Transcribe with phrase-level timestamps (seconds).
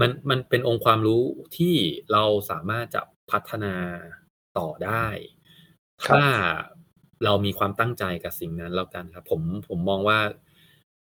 [0.00, 1.22] มันมันเป็นองค์ความรู้
[1.56, 1.74] ที่
[2.12, 3.00] เราสามารถจะ
[3.30, 3.74] พัฒนา
[4.58, 5.06] ต่อได้
[6.04, 6.32] ถครั้าบ
[7.24, 10.20] เรามีความตั้งใจกับสิ่งนั้นแล้วกันครับ ผมผมมองว่า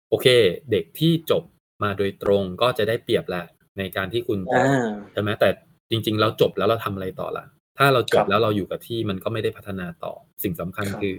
[0.08, 0.26] โอเค
[0.70, 1.42] เด็กที่จบ
[1.82, 3.46] มาโดยตรงก็จะได้เปรียบแหละ
[3.78, 4.64] ในการที่คุณอจะา
[5.12, 5.48] ใช่ไหมแต่
[5.90, 7.44] จริงๆแล้วจบแล้วเราทำอะไรต่อล่ะ?
[7.78, 10.12] ถ้าเราจครบับแล้วเราอยู่กับที่มันก็ไม่ได้พัฒนาต่อ
[10.42, 11.16] สิ่งสำคัญคครับือ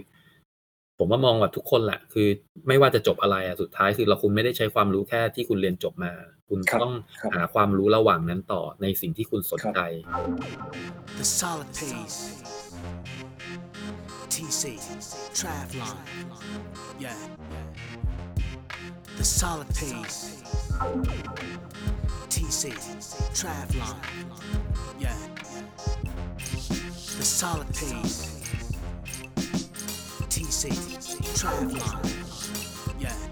[0.98, 2.28] ผมว่ามองแบบทุกคนแหละคือ
[2.68, 6.12] ไม่ว่าจะจบอะไรอะสุดท้ายคือเราคุณไม่ได้ใช้ความรู้แค่ที่คุณเรียนจบมา
[6.52, 9.82] คุณครับต้องครับหาความรู้ระหว่างนั้นต่อในสิ่งที่คุณสนครับใจ
[11.18, 12.18] The solid pace.
[14.32, 14.62] TC
[15.38, 15.96] Travlon.
[17.04, 17.20] Yeah.
[19.18, 20.18] The solid pace.
[22.32, 22.62] TC
[23.38, 23.96] Travlon.
[25.04, 25.20] Yeah.
[27.18, 28.18] The solid pace.
[30.34, 30.62] TC
[31.38, 31.96] Travlon.
[33.06, 33.31] Yeah.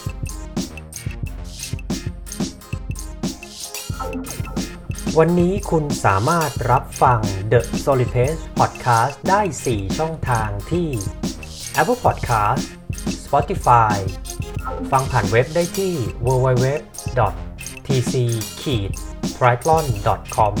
[5.19, 7.19] วันนี้คุณสามารถรับฟัง
[7.51, 10.87] The Solid Pace Podcast ได้ 4 ช่องทางที่
[11.79, 12.63] Apple Podcast
[13.25, 13.95] Spotify
[14.91, 15.93] ฟังผ่านเว็บได้ที่
[16.25, 16.65] www
[17.87, 18.13] tc
[18.61, 18.63] t
[19.43, 19.83] r i a t l o n
[20.35, 20.53] com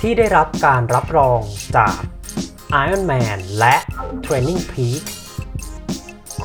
[0.00, 1.40] ที่ได้รับการรับรอง
[1.76, 1.98] จาก
[2.84, 3.76] Ironman และ
[4.24, 5.02] Training Peak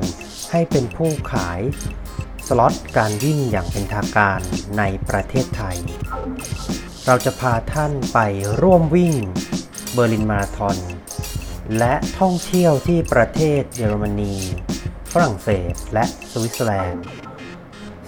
[0.52, 1.60] ให้เป็นผู้ขาย
[2.48, 4.40] สล็อตการวิ่งอย่างเป็นทางการ
[4.78, 5.78] ในประเทศไทย
[7.06, 8.20] เราจะพาท่านไป
[8.62, 9.16] ร่วมวิ่ง
[9.94, 10.78] เบอร์ลินมาราทอน
[11.78, 14.34] และท่องเที่ยวที่ประเทศเยอรมนี
[15.14, 17.25] ฝรั่งเศสและสวิตเซอร์แลนด์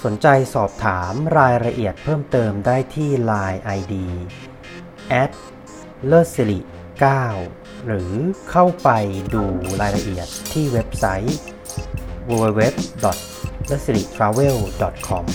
[0.05, 3.93] สนใจสอบถามรายละเอียดเพิ่มเติมได้ที่ Line ID
[5.07, 5.31] แอด
[6.05, 6.59] เลอสิริ
[7.23, 8.13] 9หรือ
[8.49, 8.89] เข้าไป
[9.33, 9.43] ดู
[9.81, 11.37] รายละเอียดที่เว็บไซต์
[12.29, 12.61] www
[13.71, 14.57] l e s i r i t r a v e l
[15.07, 15.25] com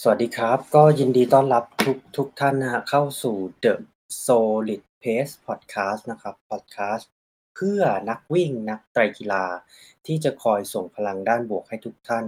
[0.00, 3.74] สวัสดีครับ ก็ยินดีต้อนรับทุกทุกท่านนะฮะเข้าสู่ The
[4.24, 7.06] Solid Pace Podcast นะครับ Podcast
[7.60, 9.44] เพื่อนักวิ่งนักไตรกีฬา
[10.06, 12.26] ที่จะคอยส่งพลังด้านบวกให้ทุกท่าน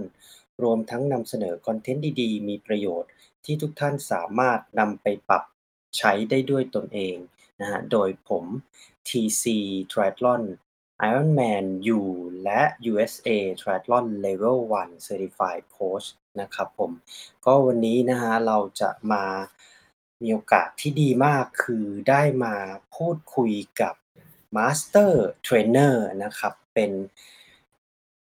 [0.63, 3.11] รวมทั้งนำเสนอคอนเทนต์ดีๆ มีประโยชน์
[3.45, 5.43] ที่ทุกท่านสามารถนำไปปรับ
[5.97, 7.15] ใช้ได้ด้วยตนเอง
[7.61, 8.45] นะฮะโดยผม
[9.07, 9.43] TC
[9.91, 10.43] Triathlon
[11.07, 11.65] Ironman
[11.97, 11.99] U
[12.43, 12.61] และ
[12.91, 16.07] USA Triathlon Level 1 Certified Coach
[16.41, 16.91] นะครับผม
[17.45, 19.25] ก็วันนี้นะฮะเราจะมา
[20.21, 22.55] มีโอกาสที่ดีมากคือได้มา
[22.95, 23.93] พูดคุยกับ
[24.57, 25.11] Master
[25.45, 26.91] Trainer นะครับ เป็น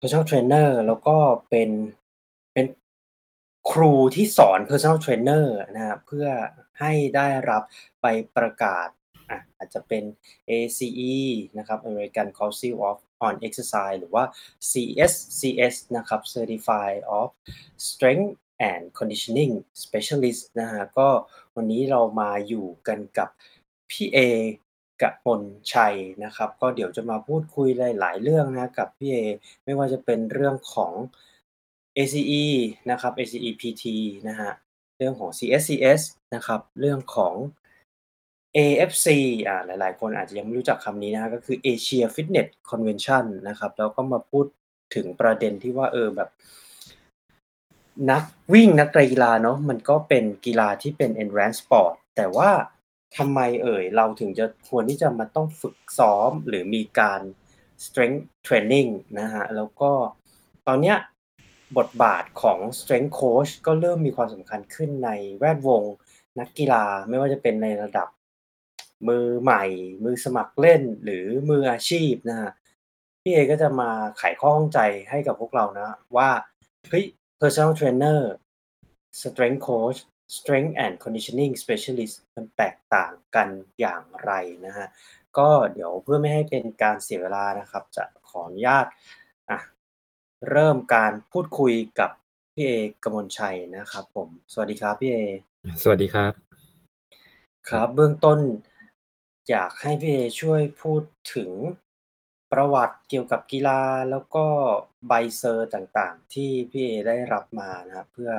[0.00, 1.16] Personal Trainer แล้วก็
[1.48, 1.70] เป็น
[2.52, 2.66] เป็น
[3.70, 5.46] ครูที่สอน Personal Trainer
[5.76, 6.28] นะครับเพื่อ
[6.80, 7.62] ให้ได้รับ
[8.00, 8.06] ใบ
[8.36, 8.88] ประกาศ
[9.58, 10.04] อาจจะเป็น
[10.50, 11.14] ACE
[11.58, 14.24] นะครับ American Council of on Exercise หรือว่า
[14.70, 17.28] CSCS นะครับ Certified of
[17.88, 18.30] Strength
[18.70, 19.52] and Conditioning
[19.82, 21.08] Specialist นะครับก็
[21.56, 23.28] วันนี้เรามาอยู่กันกับ
[23.90, 24.18] พี่เอ
[25.02, 25.42] กมล
[25.72, 25.94] ชัย
[26.24, 27.68] นะครับ ก็เดี๋ยวจะมาพูดคุย
[28.00, 29.16] หลาย ๆ เรื่องนะกับพี่เอ
[29.64, 30.92] ไม่ว่าจะเป็นเรื่องของ
[31.96, 32.44] ACE
[32.90, 33.84] นะครับ ACE PT
[34.28, 34.54] นะครับ
[34.98, 36.00] เรื่องของ CSCS
[36.34, 37.34] นะครับเรื่องของ
[38.56, 39.08] AFC
[39.46, 44.46] อ่าหลาย ๆ คนอาจจะยังไม่รู้จักคำนี้นะก็คือ Asia Fitness Convention นะครับแล้วก็มาพูด
[44.94, 46.30] ถึงประเด็นที่ว่าเออแบบ
[48.10, 48.22] นัก
[48.52, 52.50] วิ่งนักกีฬาเนาะมันก็เป็นกีฬาที่เป็น Endurance Sport แต่ว่า
[53.16, 57.20] ทำไมเอ่ย เราถึงจะควรที่จะมาต้องฝึกซ้อม หรือมีการ
[57.84, 59.92] Strength Training นะครับแล้วก็
[60.66, 60.96] ตอนเนี้ย
[61.78, 65.82] บทบาทของ Strength Coach ก็เริ่มมีความสำคัญขึ้นในแวดวง
[66.38, 68.08] นักกีฬาไม่ว่าจะเป็นในระดับ
[69.08, 69.64] มือใหม่
[70.04, 72.52] มือสมัครเล่นหรือมืออาชีพนะครับ
[73.22, 74.80] พี่เอก็จะมาไขข้อข้องใจ
[75.10, 76.30] ให้กับพวกเรานะ ว่า
[76.90, 77.04] เฮ้ย
[77.40, 78.20] Personal Trainer
[79.20, 79.98] Strength Coach
[80.36, 83.48] Strength and Conditioning Specialist มันแตกต่างกัน
[83.80, 84.32] อย่างไร
[84.66, 84.88] นะครับ
[85.38, 88.86] ก็เดี๋ยวเพื่อไม่ให้เป็นการเสียเวลานะครับ จะขออนุญาต
[89.50, 89.58] อะ
[90.50, 92.10] เริ่มการพูดคุยกับ
[92.54, 92.72] พี่เอ
[93.04, 95.18] กมลชัยนะครับผม สวัสดีครับพี่เอ
[95.82, 96.32] สวัสดีครับ
[97.68, 98.38] ครับ เบื้องต้น
[99.50, 101.02] อยากให้พี่เอช่วยพูด
[101.34, 101.50] ถึง
[102.52, 103.80] ประวัติเกี่ยวกับกีฬา
[104.10, 104.46] แล้วก็
[105.06, 108.30] ใบ cert ต่างๆ ที่พี่เอได้รับมานะครับเพื่อ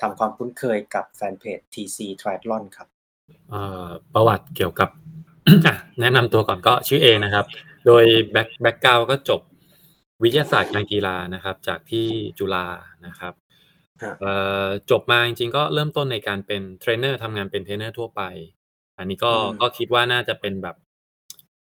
[0.00, 2.88] ทำความคุ้นเคยกับแฟนเพจ TC Triathlon ครับ
[3.50, 4.90] เอ่อประวัติเกี่ยวกับ
[5.66, 7.46] อะแนะนำตัวก่อนก็ชื่อเอนะครับ
[7.86, 9.40] โดย back background ก็จบ
[10.22, 12.06] วิทยาศาสตร์การกีฬานะครับ จากที่
[12.38, 12.66] จุฬา
[13.06, 13.34] นะครับ
[14.02, 14.34] ครับเอ่
[14.64, 18.22] อจบมาจริงๆก็เริ่มต้นในการเป็นเทรนเนอร์ทำงานเป็นเทรนเนอร์ทั่วไป
[18.98, 20.76] อันนี้ก็อืมก็คิดว่าน่าจะเป็นแบบ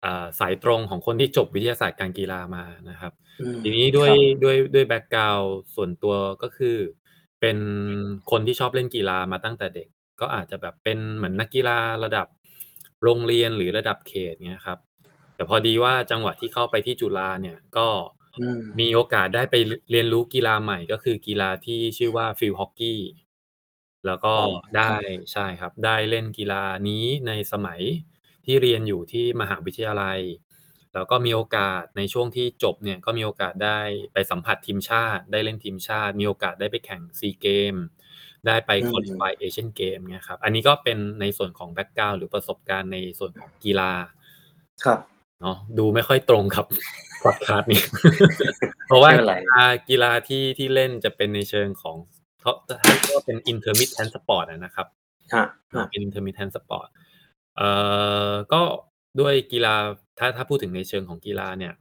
[0.05, 6.77] อ่าสายตรงของคนที่จบวิทยาศาสตร์การกีฬามานะครับอืมทีนี้ด้ควยรับด้วยด้วยแบ็กกราวนด์ส่วนตัวก็คือ
[7.41, 7.57] เป็น
[8.31, 9.87] คนที่ชอบเล่นกีฬามาตั้งแต่เด็ก
[10.21, 12.27] ก็อาจจะแบบเป็นเหมือนนักกีฬาระดับ
[13.03, 14.79] โรงเรียนหรือระดับเขตเงี้ยครับ
[15.35, 17.87] แต่พอดีว่าจังหวะที่เข้าไปที่จุฬาเนี่ยก็
[18.37, 22.97] อืมมีโอกาสได้ไปรเรียนรู้กีฬาใหม่ก็คือกีฬาที่ชื่อว่า Field Hockey
[24.05, 24.43] แล้วก็อ๋อ
[24.75, 25.01] ไดค้รับ
[25.31, 27.81] ใช่ครับ ได้เล่นกีฬานี้ในสมัย
[28.45, 30.19] ที่เรียนอยู่ที่มหาวิทยาลัย
[30.93, 33.79] แล้วก็มีโอกาสในช่วงที่จบเนี่ยก็มีโอกาสได้
[34.13, 37.83] ไปสัมผัสทีมชาติ ได้เล่นทีมชาติ มีโอกาสได้ไปแข่งซีเกมส์
[38.47, 43.91] ได้ไป qualify อืมเอเชียนเกมส์เงี้ยครับอันนี้ก็เป็นในส่วนของ background หรือประสบการณ์ในส่วนของกีฬา
[44.85, 44.99] ครับ
[45.41, 46.65] เนาะดูไม่ค่อยตรงกับ
[47.23, 47.81] พอดคาสต์นี้
[48.87, 51.95] เพราะว่าไม่เป็นไรกีฬากีฬาที่ที่เล่นจะเป็นในเชิงของ
[52.41, 52.51] เขา
[52.83, 54.87] ถ้าเรียกว่าเป็น Intermittent Sport อะนะครับ
[55.33, 56.87] ครับคเนาะรับเป็น Intermittent Sport
[57.57, 57.69] เอ่
[58.29, 58.61] อก็
[59.19, 59.75] ด้วยกีฬา
[60.19, 61.73] ถ้าถ้าพูดถึงในเชิงของกีฬาเนี่ย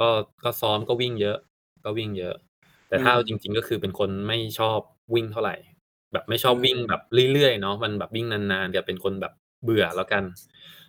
[0.00, 0.08] ก็
[0.44, 1.36] ก็ซ้อมก็วิ่งเยอะ
[1.84, 2.34] ก็วิ่งเยอะ
[2.88, 4.78] แต่อืถ้าเอาจมริง ๆ ก็คือเป็นคนไม่ชอบ
[5.14, 5.50] วิ่งเท่าไร
[6.12, 7.02] แบบไม่ชอือบวิ่งมแบบ
[7.32, 9.32] เรื่อยๆเนาะมันแบบวิ่งนานๆจะเป็นคนแบบ
[9.64, 10.24] เบื่อแล้วกัน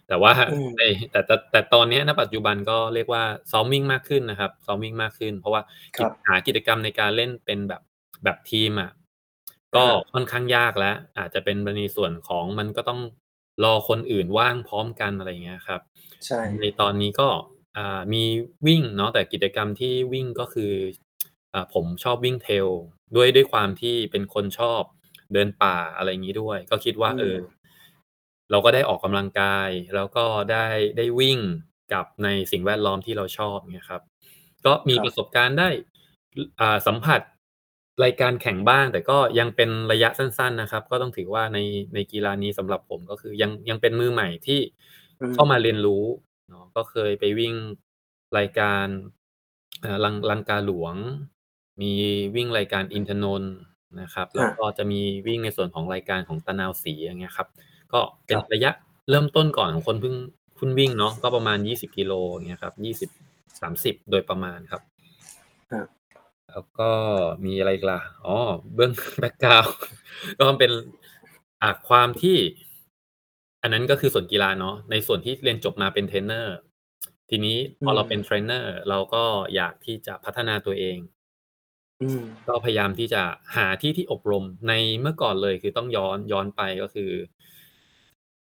[0.07, 0.81] แต่ว่าอืมใน
[1.11, 5.61] แต่แต่แต่ตอนเนี้ยณปัจจุบันก็เรียกว่าซ้อมวิ่งมากขึ้นนะครับ ซ้อมวิ่งมากขึ้น เพราะว่า
[5.97, 7.81] คกิรัจบหากิจกรรมในการเล่นเป็นแบบ
[8.23, 8.91] แบบทีมอะ
[9.73, 12.99] อก็าค่อนข้างยากแล้ว อาจจะเป็นในส่วนของมันก็ต้อง
[13.63, 15.81] รอคนอื่นว่างพร้อมกันอะไรอย่างเงี้ยครับ
[16.25, 17.29] ใช่ ในตอนนี้ก็
[17.77, 18.23] อ่ามี
[18.67, 20.73] วิ่งเนาะแต่กิจกรรมที่วิ่งก็คือ
[21.53, 22.69] อ่าผมชอบวิ่ง Trail
[23.15, 24.81] ด้วยด้วยความที่เป็นคนชอบ
[25.33, 27.37] เดินป่าอะไรงี้ด้วย ก็คิดว่า อืเอมอ
[28.51, 30.65] เราก็ได้ออกกำลังกาย แล้วก็ได้
[30.97, 31.39] ได้วิ่ง
[31.93, 34.01] กับในสิ่งแวดล้อมที่เราชอบเงี้ยครับ
[34.65, 35.69] ก็มีครัปบ ระสบการณ์ได้
[36.35, 37.21] ออ่าสัมผัส
[38.03, 41.59] รายการแข่งบ้าง แต่ก็ยังเป็นระยะสั้น ๆนะครับ ก็ต้องถือว่าใน
[41.93, 44.59] ในกีฬานี้สำหรับผมก็คือยังยังเป็นมือใหม่ที่
[45.19, 46.03] อืเข้ามมามเรียนรู้
[46.49, 47.53] เนาะก็เคยไปวิ่ง
[48.37, 48.85] รายการ
[49.83, 50.95] อ่าลังลังกาหลวง
[51.81, 51.91] มี
[52.35, 53.53] วิ่งรายการอินทนนท์
[54.01, 57.47] นะครับ แล้อวาก็จะมีวิ่งในส่วนของรายการของตะนาวศรีอย่างเงี้ยครับ
[57.93, 58.71] ก็เป็นรับระยะ
[59.09, 60.15] เริ่มต้นก่อนของคนเพิ่ง
[60.55, 62.73] เพิ่งวิ่งเนาะก็ประมาณ20กิโลอย่างเงี้ยครับ
[63.61, 64.81] 20-30โดยประมาณครับ
[65.71, 65.94] ครับ
[66.55, 66.91] แล้วก็
[67.45, 68.37] มีอะไรอีกล่ะ อ๋อ
[68.75, 69.75] เบื้อง background
[70.39, 70.71] ก็เป็น
[71.61, 72.37] อ่าความที่
[73.61, 76.55] อันนั้นก็คือส่วนกีฬาเนาะ ในส่วนที่เรียนจบมาเป็นเทรนเนอร์
[77.29, 79.23] ทีนี้พอเราเป็นเทรนเนอร์ อืมเราก็
[79.55, 80.97] อยากที่จะพัฒนาตัวเอง
[82.01, 83.23] อืม ก็พยายามที่จะ
[83.55, 87.11] หาที่ที่อบรมในเมื่อก่อนเลยคือต้องย้อนย้อนไปก็คือ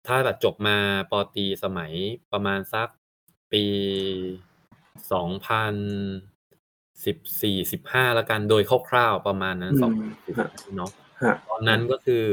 [0.06, 0.78] ถ้าแบบจบมา
[1.10, 1.92] ป.ตรีสมัย
[2.32, 2.88] ประมาณสัก
[3.52, 3.64] ปี
[7.04, 9.94] 2014-15แล้วกันโดยคร่าวๆประมาณนั้นอืสองม
[10.36, 10.90] ครับเนาะ
[11.22, 12.24] ครับตอนคนัรั้นบก็คือ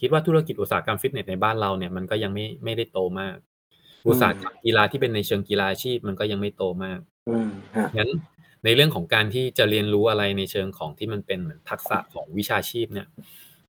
[0.00, 3.36] คิดว่าธุรกิจอุตสาหกรรมฟิตเนสในบ้านเราเนี่ยมันก็ยังไม่ไม่ได้โตมาก
[4.06, 8.10] อือุตสาหมกรรมกีฬาที่เป็นในเชิงกีฬาอาชีพมันก็ยังไม่โตมากอืมครับงั้น
[8.64, 13.06] ในเรื่องของการที่จะเรียนรู้อะไรในเชิงของที่มันเป็นเหมือนทักษะของวิชาชีพเนี่ย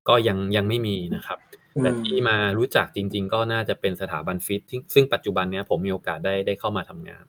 [0.08, 1.40] ก็ยังยังไม่มีนะครับ
[1.76, 7.26] อืแต่มที่มารู้จักจริง ๆ ก็น่าจะเป็นสถาบันฟิตที่ซึ่งปัจจุบันเนี้ยผมมีโอกาสได้ได้เข้ามาทำงาน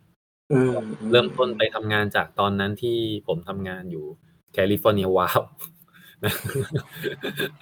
[0.53, 4.07] อืมก็อืเริ่มมต้นอืมไปทำงานจากตอนนั้นที่ผมทำงานอยู่
[4.57, 5.41] California Wow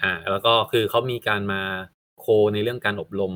[0.03, 1.63] อ่าแล้วก็คือเขามีการมา
[2.21, 3.35] โคในเรื่องการอบรม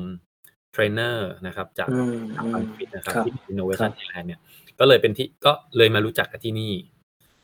[0.71, 3.33] เทรนเนอร์นะครับจากอืมสถาอืบันมฟิตนะครับครับที่
[3.77, 4.39] ครั Innovation บ Thailand เนี่ย
[4.79, 6.73] ก็เลยเป็นที่ก็เลยมารู้จักกันที่นี่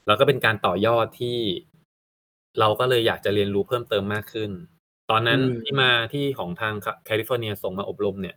[0.08, 1.38] แล้วก็เป็นการต่อยอดที่
[2.60, 4.52] เราก็เลยอยากจะเรียนรู้เพิ่มเติมมากขึ้น
[5.12, 8.36] ตอนนั้อืนมที่มาที่ของทาง California ส่งมาอบรมเนี่ย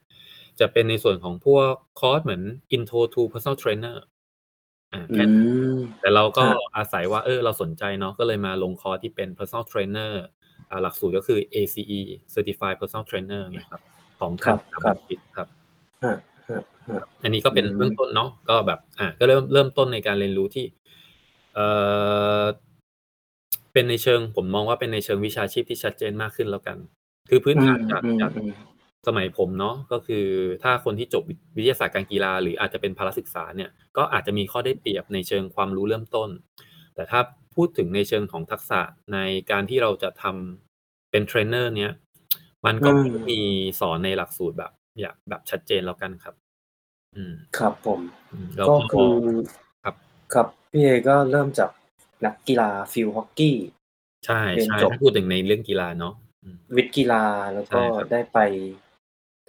[0.61, 2.43] จะเป็นในส่วนของพวกคอร์สเหมือน
[2.77, 3.97] Intro to Personal Trainer
[4.93, 10.13] อ่าแค่นั้น อืมแต่เราก็ ครับอาศัยว่าเออเราสนใจเนาะก็เลยมาลงคอร์สที่เป็น Personal Trainer
[10.71, 12.01] อ่าหลักสูตรก็คือ ACE
[12.35, 13.83] Certified Personal Trainer เงี้ยครับ
[14.21, 15.49] ของคทารังบสถาคบัรันบฟิตครับ
[16.03, 16.19] ครับ
[16.49, 20.67] ครับครับอันนี้ก็อืเป็นเบื้องมต้นเนาะก็แบบ อ่าก็เริ่มเริ่มต้นในการเรียนรู้ที่
[21.55, 21.67] เอ่
[22.43, 22.45] อ
[23.73, 26.79] เป็นในเชิงผมมองว่าเป็นในเชิงวิชาชีพที่ชัดเจนมากขึ้นแล้วกัน
[27.31, 28.53] คือพื้นอืฐามนจากอืจากม
[29.09, 30.27] สมัยผมเนาะก็คือ
[30.63, 36.31] ถ้าคนที่จบวิวิทยาศาสตร์การกีฬา หรืออาจจะเป็นพละศึกษาเนี่ยก็อาจจะมีข้อได้เปรียบในเชิงความรู้เริ่มต้น
[36.95, 37.21] แต่ถ้า
[37.55, 38.81] พูดถึงในเชิงของทักษะ
[39.13, 39.19] ใน
[39.51, 41.93] การที่เราจะทำเป็นเทรนเนอร์เนี่ย
[42.67, 43.41] มันอืก็ไม่ได้ อืมมี
[43.81, 46.35] สอนในหลักสูตรแบบ อย่างแบบชัดเจนแล้วกันครับ
[47.17, 48.01] อืมครับผม
[48.33, 49.13] อืมแล้วก็ก็คือ
[49.85, 49.95] ครับ
[50.35, 51.71] ครับพี่เอก็เริ่มจาก
[52.25, 53.53] นักกีฬา Field Hockey
[54.27, 58.39] ใช่เรียนใช่จบถ้าพูดถึงในเรื่องกีฬาเนาะอืมวิทย์กีฬาแล้วใช่ก็ครับได้ไป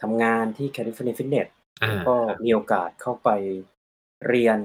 [0.01, 1.47] ทำงานที่ California Fitness
[1.81, 3.29] อาแล้วก็ครับมีโอกาสเข้าไป
[4.27, 4.59] เรียน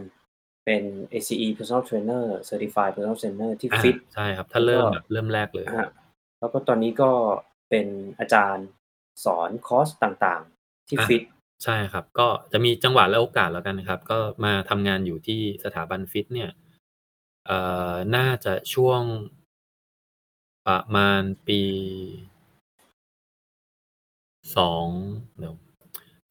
[0.65, 5.91] เป็น ACE Personal Trainer Certified Personal Trainer ที่อาฟิตใช่ครับ ถ้าแล้วเริ่ก็มแบบเริ่มแรกเลยครับ
[6.39, 7.11] แล้วก็ตอนนี้ก็
[7.71, 7.87] เป็น
[8.19, 8.67] อาจารย์
[9.25, 16.51] สอนคอร์สต่างๆ ที่อาฟิใช่ครับ ก็จะมีจังหวะและโอกาสแล้วกันนะครับ ก็มาทำงานอยู่ที่สถาบันฟิตเนี่ย
[17.47, 17.59] เอ่
[17.93, 19.03] อน่าจะช่วง
[20.67, 21.61] ประมาณปี
[24.57, 25.54] 2เดี๋ยว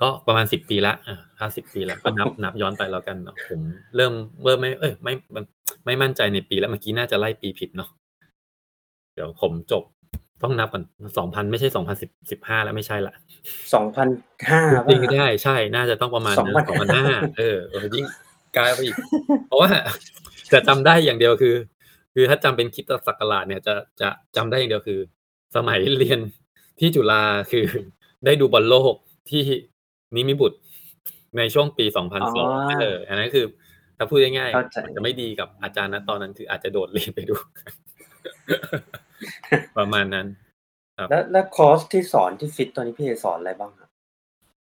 [0.01, 3.61] ก็ประมาณ10ปีแล้วอาถ้า10ปีแล้วก็นับนับย้อนไปแล้วกันเนาะผม
[3.95, 5.43] เริ่มเริ่มไม่เอ๊ยไม่มัน
[5.85, 7.89] ไม่มั่นใจในปีแล้วเมื่อกี้น่าจะไล่ปีผิดเนาะ
[9.13, 9.83] เดี๋ยวผมจบ
[10.43, 10.83] ต้องนับก่อน
[11.17, 11.67] 2,000ไม่ใช่
[11.99, 13.15] 2010 15แล้วไม่ใช่แล้ว
[13.83, 18.05] 2005จริงเปล่าครับๆใช่ใช่ น่าจะต้องประมาณนั้น2005 2005เออเออยิ่ง
[18.53, 18.95] ไกลไปอีก
[19.47, 19.69] เพราะว่า
[20.53, 21.55] จะจำได้อย่างเดียวคือ
[22.13, 24.99] คือถ้าจำเป็นคริสตศักราชเนี่ยจะจะจำได้อย่างเดียวคือ
[25.55, 26.19] สมัยเรียน
[26.79, 27.21] ที่จุฬา
[27.51, 27.65] คือ
[28.25, 28.93] ได้ดูบอลโลก
[29.29, 29.41] ที่
[30.15, 30.57] นิมิบุตร
[31.37, 32.03] ในช่วงปีอ๋อ
[32.75, 33.45] 2002เอออันนั้นคือ
[33.97, 37.35] ถ้าพูดเข้าใจง่ายๆอาจจะไม่ดีกับอาจารย์ณตอนนั้นคืออาจจะโดดเรียนไปดู
[39.77, 40.27] ประมาณนั้น
[40.97, 43.89] ครับแล้วแล้วคอร์สที่สอนที่ฟิตตอนนี้พี่เอสอนอะไรบ้างครับ?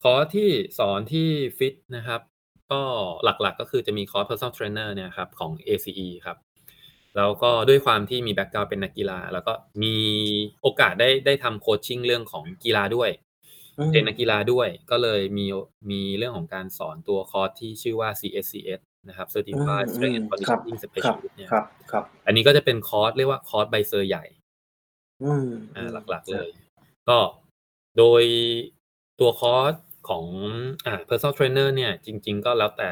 [0.03, 1.27] คอร์สที่สอนที่
[1.57, 2.21] ฟิตนะครับ
[2.71, 2.81] ก็
[3.23, 6.37] หลักๆก็คือจะมีคอร์ส Personal Trainer เนี่ยครับของ ACE ครับ
[7.17, 9.53] แล้วก็ด้วยความที่มี background เป็นนักกีฬา แล้วก็
[9.83, 9.95] มี
[10.61, 13.09] โอกาสได้ได้ทำ coaching เรื่องของกีฬาด้วย
[13.79, 15.57] อืม เป็นนักกีฬาด้วย ก็เลยมีโอ
[15.91, 24.25] มีเรื่องของการสอนตัวคอร์สที่ชื่อว่า CSCS นะครับอื Certified ม Strength and ๆครับ Conditioning ครับ Specialist เนี่ยคครัรับบครับอันนี้ก็จะเป็นคอร์สเรียกว่าคอร์สใบ cert ใหญ่
[25.23, 26.49] อืมอาๆหลักๆเลย ครับ
[27.09, 27.19] ก็
[27.97, 28.23] โดย
[29.19, 29.73] ตัวคอร์ส
[30.09, 30.25] ของ
[30.85, 32.91] อ่า Personal Trainer เนี่ยจริง ๆ ก็แล้วแต่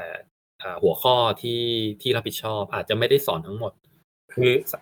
[0.62, 1.62] อ่าหัวข้อที่
[2.01, 3.71] ที่รับผิดชอบ อาจจะไม่ได้สอนทั้งหมด
[4.33, 4.74] คือส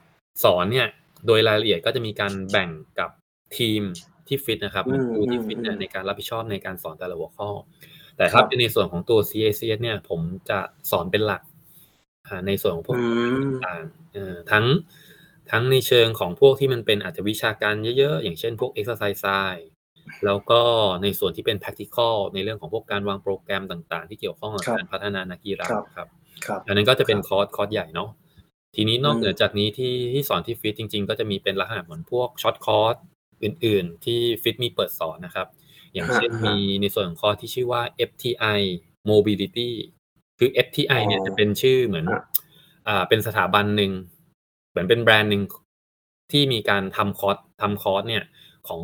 [0.44, 0.88] สอนเนี่ย
[1.28, 3.10] โดยรายละเอียดก็จะมีการแบ่งกับ
[3.58, 3.82] ทีม
[4.30, 7.50] ที่ฟิตนะครับอืเหมือนมครูที่ฟิตเนี่ยๆในๆการรับผิดชอบในการสอนแต่ละหัวข้อ
[8.18, 10.60] แต่คถ้ารับเป็นในส่วนของตัว CSCS เนี่ย ผมจะ
[10.92, 11.42] สอนเป็นหลัก
[12.28, 13.00] อ่าในส่วนของพอืวก
[13.42, 14.66] มต่างๆเออทั้ง
[15.52, 19.66] ทั้งในเชิงของพวกที่มันเป็นอาจจะวิชาการเยอะๆ อย่างเช่นพวก Exercise Science
[20.26, 20.62] แล้วก็
[21.04, 26.08] ในส่วนที่เป็น Practical ในเรื่องของพวกการวางโปรแกรมต่างๆ ที่เกี่ยวข้องกับการพัฒนานักกีฬาครับครับ
[26.46, 28.10] ครับอันนั้นก็จะเป็น ครับคอร์สคอร์สใหญ่เนาะ
[28.76, 32.96] ทีนี้นอกเหนือ อืมจากนี้ที่ที่สอนที่ฟิตจริง ๆ ก็จะมีเป็นลักษณะเหมือนพวก short course
[33.44, 35.48] อื่นๆ ที่ฟิตมีเปิดสอนนะครับ
[35.94, 38.60] อย่างเช่นมี ครับๆในส่วนของคอร์สที่ชื่อว่า FTI
[39.10, 39.70] Mobility
[40.40, 42.24] คืออ๋ FTI อเนี่ยจะเป็นชื่อเหมือนครับ
[42.88, 43.92] อ่า เป็นสถาบันหนึ่ง
[44.70, 45.44] เหมือนเป็นแบรนด์หนึ่ง
[46.32, 48.24] ที่มีการทำคอร์สทำคอร์สเนี่ย
[48.68, 48.84] ของ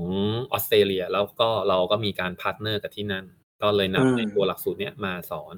[0.51, 3.25] ออสเตรเลีย แล้วก็เราก็มีการ partner กับที่นั่น
[3.62, 5.55] ก็เลยนำในตัว อืมหลักสูตรเนี้ยมาสอน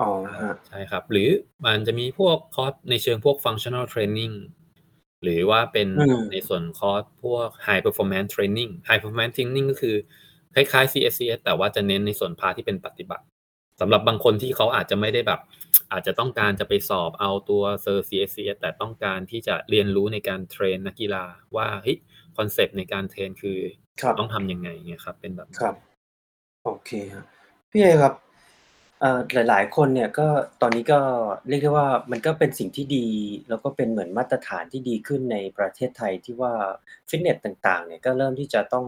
[0.00, 1.30] อ๋ออาครับใช่ครับ หรือ
[1.66, 4.34] มันจะมีพวกคอร์สในเชิงพวก Functional Training
[5.22, 9.96] หรือว่าเป็นอืมในส่วนคอร์สพวก High Performance Training High Performance Training ก็คือ
[10.54, 13.24] คล้ายๆ CSCS แต่ว่าจะเน้นในส่วน part ที่เป็นปฏิบัติ
[13.80, 15.40] สำหรับบางคนที่เขาอาจจะไม่ได้แบบ
[15.92, 21.24] อาจจะต้องการจะไปสอบเอาตัว Cert CSCS แต่ต้องการที่จะเรียนรู้ในการ train นักกีฬา
[21.56, 21.98] ว่าเฮ้ย
[22.36, 23.58] คอนเซปต์ในการเทรนคือ
[24.00, 25.74] ครับต้องทำยังไงเงี้ยครับ เป็นแบบครับ
[26.64, 27.24] โอเคครับ
[27.70, 28.12] พี่เอครับ
[29.00, 30.28] เอ่อ หลาย ๆ คนเนี่ยก็
[30.60, 31.00] ตอนนี้ก็
[31.48, 33.08] เรียกได้ว่า มันก็เป็นสิ่งที่ดี
[33.48, 36.52] แล้วก็เป็นเหมือนมาตรฐานที่ดีขึ้นในประเทศไทยที่ว่า
[37.08, 38.86] ฟิตเนสต่าง ๆ เนี่ย ก็เริ่มที่จะต้อง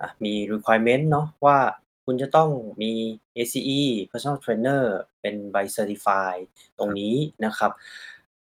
[0.00, 1.58] อ่า มี requirement เนาะว่า
[2.04, 2.50] คุณจะต้อง
[2.82, 2.92] มี
[3.36, 4.82] ACE Personal Trainer
[5.20, 6.42] เป็นใบ Certified
[6.78, 7.14] ตรคงรับ นี้
[7.44, 7.72] นะครับ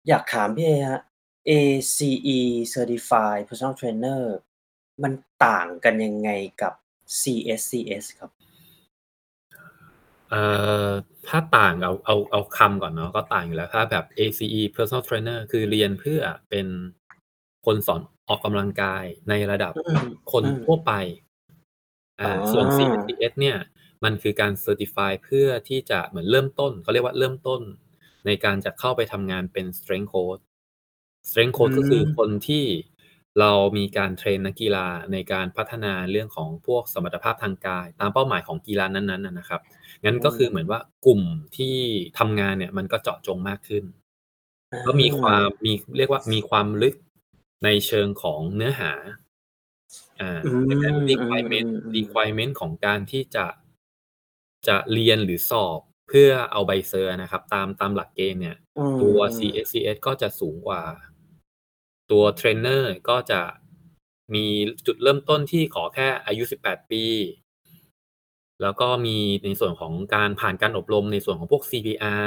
[0.07, 1.01] อยากถามพี่เอครับ
[1.49, 2.39] ACE
[2.75, 4.21] Certified Personal Trainer
[5.03, 5.13] มัน
[5.45, 6.29] ต่างกันยังไง
[6.61, 6.73] กับ
[7.21, 8.31] CSCS ครับ?
[10.29, 10.41] เอ่
[10.87, 10.89] อ
[11.27, 16.67] ถ้าต่างเอาเอาเอาคำก่อนเนาะก็ต่างอยู่แล้วถ้าแบบ ACE Personal Trainer คือเรียนเพื่อเป็น
[17.65, 20.91] คนสอนออกกำลังกายในระดับอืมคนอืมทั่วไป
[22.21, 23.57] อ๋อ่าอส่วน CSCS เนี่ย
[24.03, 27.61] มันคือการ Certify เพื่อที่จะเหมือนเริ่มต้นเขาเรียกว่าเริ่มต้น
[28.25, 30.41] ในการจะเข้าไปทำงานเป็น Strength Coach
[31.29, 32.65] Strength อื Coach ก็คือคมนที่
[33.39, 39.61] เรามีการเทรนนักกีฬาในการพัฒนาเรื่องของพวกสมรรถภาพทางกาย ตามเป้าหมายของกีฬานั้นๆน่ะนะครับ
[40.05, 41.21] งั้นอืก็คือเหมือนมว่ากลุ่ม
[41.57, 41.75] ที่
[42.19, 43.83] ทำงานเนี่ยมันก็เจาะจงมากขึ้น
[44.71, 46.95] อก็มีความามีเรียกว่ามีความลึก
[47.63, 48.91] ในเชิงของเนื้อหา
[50.19, 53.45] อ่าดังนั้น อื requirement มๆๆ requirement ของการที่จะ
[54.67, 60.83] จะเรียนหรือสอบเพื่อเอาใบ cert อะนะครับ ตามตามหลักเกณฑ์เนี่ยตัว อืมๆ CSCS ก็จะสูงกว่า
[62.11, 63.41] ตัวเทรนเนอร์ก็จะ
[64.33, 64.45] มี
[64.85, 67.03] จุดเริ่มต้นที่ขอแค่อายุ 18 ปี
[68.61, 72.25] แล้วก็มีในส่วนของการผ่านการอบรมในส่วนของพวก CPR AED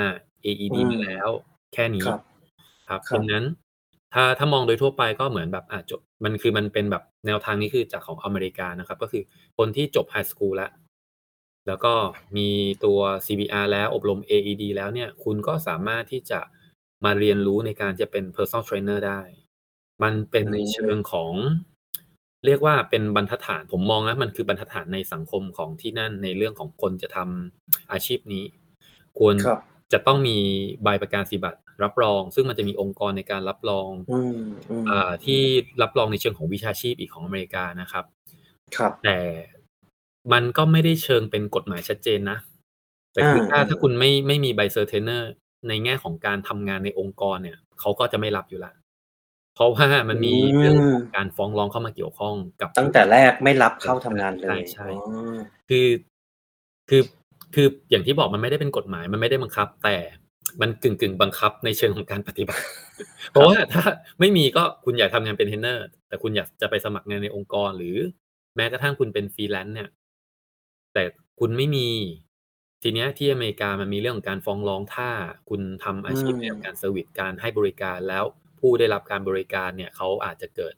[0.71, 1.29] อืมมาแล้ว
[1.75, 2.21] แค่นี้ครับ
[2.89, 3.45] ครับครัดังนั้น
[4.15, 9.23] ถ้าถ้ามองโดยทั่วไปก็เหมือนแบบอ่าจบมันคือมันเป็นแบบแนวทางนี้คือจากของอเมริกานะครับ ก็คือ
[9.59, 10.71] คนที่จบไฮสกูลแล้ว
[11.67, 11.95] แล้วก็
[12.37, 12.49] มี
[12.85, 16.41] ตัว CPR แล้วอบรม AED แล้วเนี่ย คุณก็สามารถที่จะ
[17.05, 19.21] มาเรียนรู้ในการจะเป็น Personal Trainer ได้
[20.03, 21.33] มันเป็อืนในเชิงมของ
[22.47, 28.45] เรียกว่าเป็นบรรทัดฐานผมมองนะมันคือบรรทัดฐานในสังคมของที่นั่นในเรื่องของคนจะทำอาชีพนี้
[29.19, 29.61] ควรครับ
[29.93, 30.37] จะต้องมี
[30.83, 34.39] ใบประกาศนียบัตรรับรอง ซึ่งมันจะมีองค์กรในการรับรองอืม
[34.71, 35.45] อืมอ่าอืที่ม
[35.83, 38.05] รับรองในเชิงของวิชาชีพอีกของอเมริกานะครับ
[38.77, 39.19] ครับ แต่
[40.33, 42.39] มันก็ไม่ได้เชิงเป็นกฎหมายชัดเจนนะ
[43.13, 45.31] แต่อาคือถ้าถ้าคุณไม่ไม่มีใบ cert เทรนเนอร์
[45.69, 48.75] ในแง่ของการทำงานในองค์กรเนี่ย เขาก็จะไม่รับอยู่แล้ว
[49.55, 54.95] เพราะว่ามัอืนมีเรื่องของมการฟ้องร้องเข้ามาเกี่ยวข้องกับตั้งแต่แรกไม่รับใเข้าทำงานเลช่ยอ๋
[55.33, 55.87] อๆๆคือ
[56.91, 57.03] คือ
[57.55, 59.97] คืออย่างที่บอกมันไม่ได้เป็นกฎหมาย มันไม่ได้บังคับ แต่
[60.61, 62.65] มันกึ่ง ๆ บังคับในเชิงของการปฏิบัติ
[63.31, 63.83] เพคราะรับว่าถ้า
[64.21, 67.97] ไม่มีก็คุณอยากทำงานเป็นเทรนเนอร์ แต่คุณอยากจะไปสมัครงานในองค์กร หรือ
[68.57, 69.91] แม้กระทั่งคุณเป็น Freelance เนี่ย
[70.95, 71.03] แต่
[71.41, 71.89] คุณไม่มี
[72.83, 75.11] ทีเนี้ยที่อเมริกามันมีเรื่องของการฟ้องร้อง ถ้า
[75.49, 78.25] คุณทำอาชีพในวงการ service การให้บริการ แล้ว
[78.63, 80.75] ผู้ได้รับการบริการเนี่ยเขาอาจจะเกิด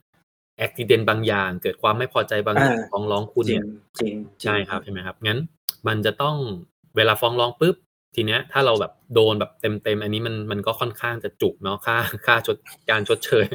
[0.66, 3.64] Accident บางอย่าง เกิดความไม่พอใจบางอาอย่างฟ้องร้องคุณจริเนี่งย
[4.00, 5.38] จริงจใชริ่งคครัรับบใช่ไหมครับงั้น
[5.88, 6.36] มันจะต้อง
[6.96, 7.76] เวลาฟ้องร้องปุ๊บ
[8.14, 12.56] ทีเนี้ยถ้าเราแบบโดนแบบเต็มๆอันนี้มันมันก็ค่อนข้างจะจุกเนาะค่าค่าชด
[12.90, 13.46] การชดเชย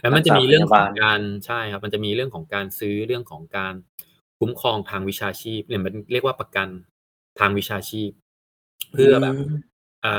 [0.00, 3.74] แล้วรมัันกจะษามีพเรื่อยางขบองาลการใช่ครับ มันจะมีเรื่องของการซื้อเรื่องของการ
[4.38, 6.68] คุ้มครองทางวิชาชีพเนี่ยมันเรียกว่าประกัน
[7.40, 8.10] ทางวิชาชีพ
[8.82, 9.52] อืเพื่อแบบม
[10.02, 10.14] เอ่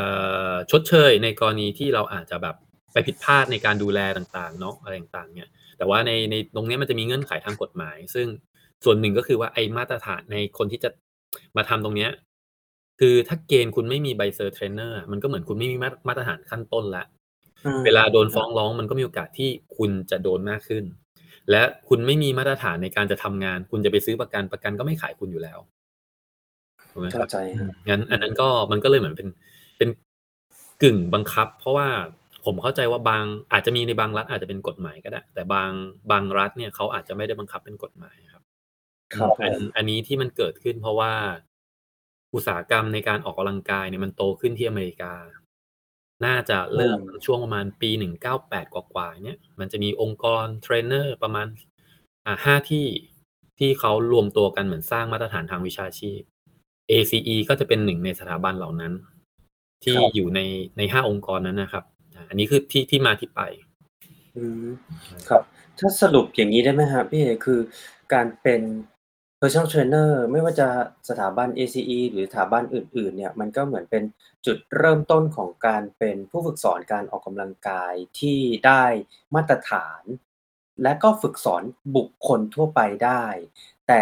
[0.51, 2.55] อชดเชยในกรณีที่เราอาจจะแบบ
[2.93, 8.27] ไปผิดพลาดในการดูแลต่างๆเนาะอะไรต่างๆเนี่ยแต่ว่าในในตรงเนี้ยมันจะมีเงื่อนไขทางกฎหมาย ซึ่ง
[8.85, 10.89] ส่วนหนึ่งก็คือว่าไอ้มาตรฐานในคนที่จะ
[11.57, 12.11] มาทำตรงเนี้ย
[12.99, 17.05] คือถ้าเกณฑ์คุณไม่มีใบ cert เทรนเนอร์อะมันก็เหมือนคุณไม่มีมาตรมาตรฐานขั้นต้นแล้ว
[17.65, 20.83] อืมเวลาโดนคฟร้อับงร้องมันก็มีโอกาสที่คุณจะโดนมากขึ้น
[21.51, 25.59] และคุณไม่มีมาตรฐานในการจะทำงาน คุณจะไปซื้อประกันประกันก็ไม่ขายคุณอยู่แล้ว
[26.91, 29.27] ถูกไหมเข้คารับใจอืครัมบงั้นอือันนั้นมก็มันก็เลยเหมือนเป็น
[29.77, 29.89] เป็น
[30.83, 31.87] กึ่งบังคับ เพราะว่า
[32.45, 35.71] ผมเข้าใจว่าบางอาจจะมีในบางรัฐอาจจะเป็นกฎหมายก็ได้ แต่บาง
[36.11, 38.43] บางรัฐเนี่ยเขาอาจจะไม่ได้บังคับเป็นกฎหมายครับ
[39.15, 41.13] คอืรัมบผอันมอันนี้ที่มันเกิดขึ้นเพราะว่า
[42.33, 45.13] อุตสาหกรรมในการออกกำลังกายเนี่ยมันโตขึ้นที่อเมริกา
[46.25, 47.89] น่าจะอืเริ่มมช่วงประมาณปี
[48.33, 51.47] 198กว่าๆเนี่ย มันจะมีองค์กรเทรนเนอร์ประมาณ
[52.25, 52.87] อ่า5ที่
[53.59, 56.21] ที่เขารวมตัวกันเหมือนสร้างมาตรฐานทางวิชาชีพ
[56.91, 58.93] ACE ก็จะเป็นหนึ่งในสถาบันเหล่านั้น
[59.83, 60.39] ทคี่รับอยู่ใน
[60.77, 61.85] ใน5องค์กรนั้นนะครับ
[62.31, 63.41] อันนี้คือที่ที่มาที่ไป
[64.37, 64.67] อืม
[65.29, 65.41] ครับ
[65.79, 67.59] ถ้าสรุปอย่างงี้ได้ไหมครับพี่เอคือ
[68.13, 68.61] การเป็น
[69.39, 70.67] Personal Trainer ไม่ว่าจะ
[71.09, 74.03] สถาบัน ACE หรือสถาบันอื่น ๆ เนี่ยมันก็เหมือนเป็น
[74.45, 78.85] จุดเริ่มต้นของการเป็นผู้ฝึกสอนการออกกำลังกายที่ได้
[79.35, 80.03] มาตรฐาน
[80.83, 81.63] และก็ฝึกสอน
[81.95, 83.25] บุคคลทั่วไปได้
[83.87, 84.01] แต่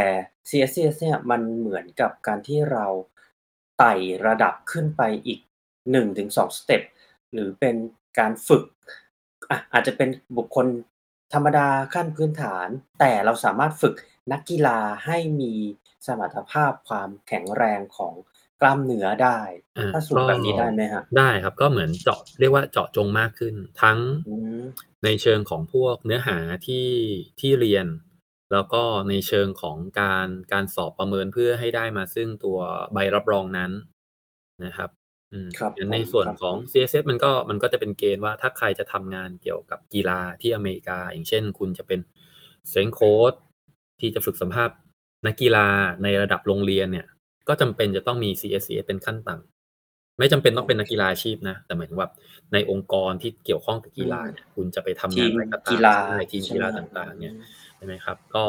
[0.49, 2.85] CSCS เนี่ยมันเหมือนกับการที่เรา
[3.77, 3.93] ไต่
[4.27, 5.39] ระดับขึ้นไปอีก
[5.93, 6.81] 1-2สเต็ป
[7.33, 7.75] หรือเป็น
[8.17, 8.63] การฝึก
[9.49, 10.67] อะอาจจะเป็นบุคคล
[11.33, 12.67] ธรรมดาขั้นพื้นฐาน
[12.99, 13.93] แต่เราสามารถฝึก
[14.31, 15.53] นักกีฬาให้มี
[16.05, 18.13] สมรรถภาพความแข็งแรงของ
[18.61, 19.39] กล้ามเนื้อได้
[19.77, 21.03] อาถ้าสรุกป็แบบนี้ได้ไหมครับ?
[21.17, 24.63] ได้ครับก็เหมือนเจาะเรียกว่าเจาะจงมากขึ้น ทั้งอืม
[25.03, 26.87] ในเชิงของพวกเนื้อหาที่
[27.39, 27.87] ที่เรียน
[28.51, 32.59] แล้วก็ในเชิงของการการสอบประเมินเพื่อให้ได้มาซึ่งตัว
[32.93, 33.71] ใบรับรองนั้น
[34.65, 34.98] นะครับอืม
[35.59, 41.99] ครับงั้นผในมส่วนครับของ CSS มันก็มันก็จะเป็นเกณฑ์ว่าถ้าใครจะทำงานเกี่ยวกับกีฬาที่อเมริกา อย่างเช่น คุณจะเป็น
[42.69, 43.37] strength coach
[43.99, 44.75] ที่จะฝึกสัมภาษณ์
[45.27, 45.67] นักกีฬา
[46.03, 47.07] ในระดับโรงเรียนเนี่ย
[47.47, 52.09] ก็จำเป็นจะต้องมี CSCS เป็นขั้นต่ำไม่จำเป็นต้องเป็นนักกีฬาอาชีพนะ แต่หมายถึงว่า
[52.53, 57.33] ในองค์กรที่เกี่ยวข้องกับกีฬาเนี่ยคุณจะไปทำทีงานมอะไรก็ตามกีฬาใช่ทีมใช่กีไหมฬาครับต่างๆ เนี่ย
[57.77, 58.45] ใช่ไหมครับ ก็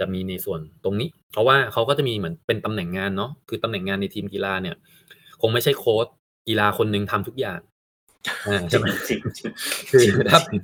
[0.00, 4.76] จะมีในส่วนตรงนี้ เพราะว่าเขาก็จะมีเหมือนเป็นตำแหน่งงานเนาะคือตำแหน่งงานในทีมกีฬาเนี่ย
[5.40, 6.06] คงไม่ใช่โค้ช
[6.48, 7.60] กีฬาคนหนึ่งทำทุกอย่าง
[8.46, 9.50] อ่าจใช่ริไหงมจริงจริง
[9.90, 10.60] คือจริงถ้าจริง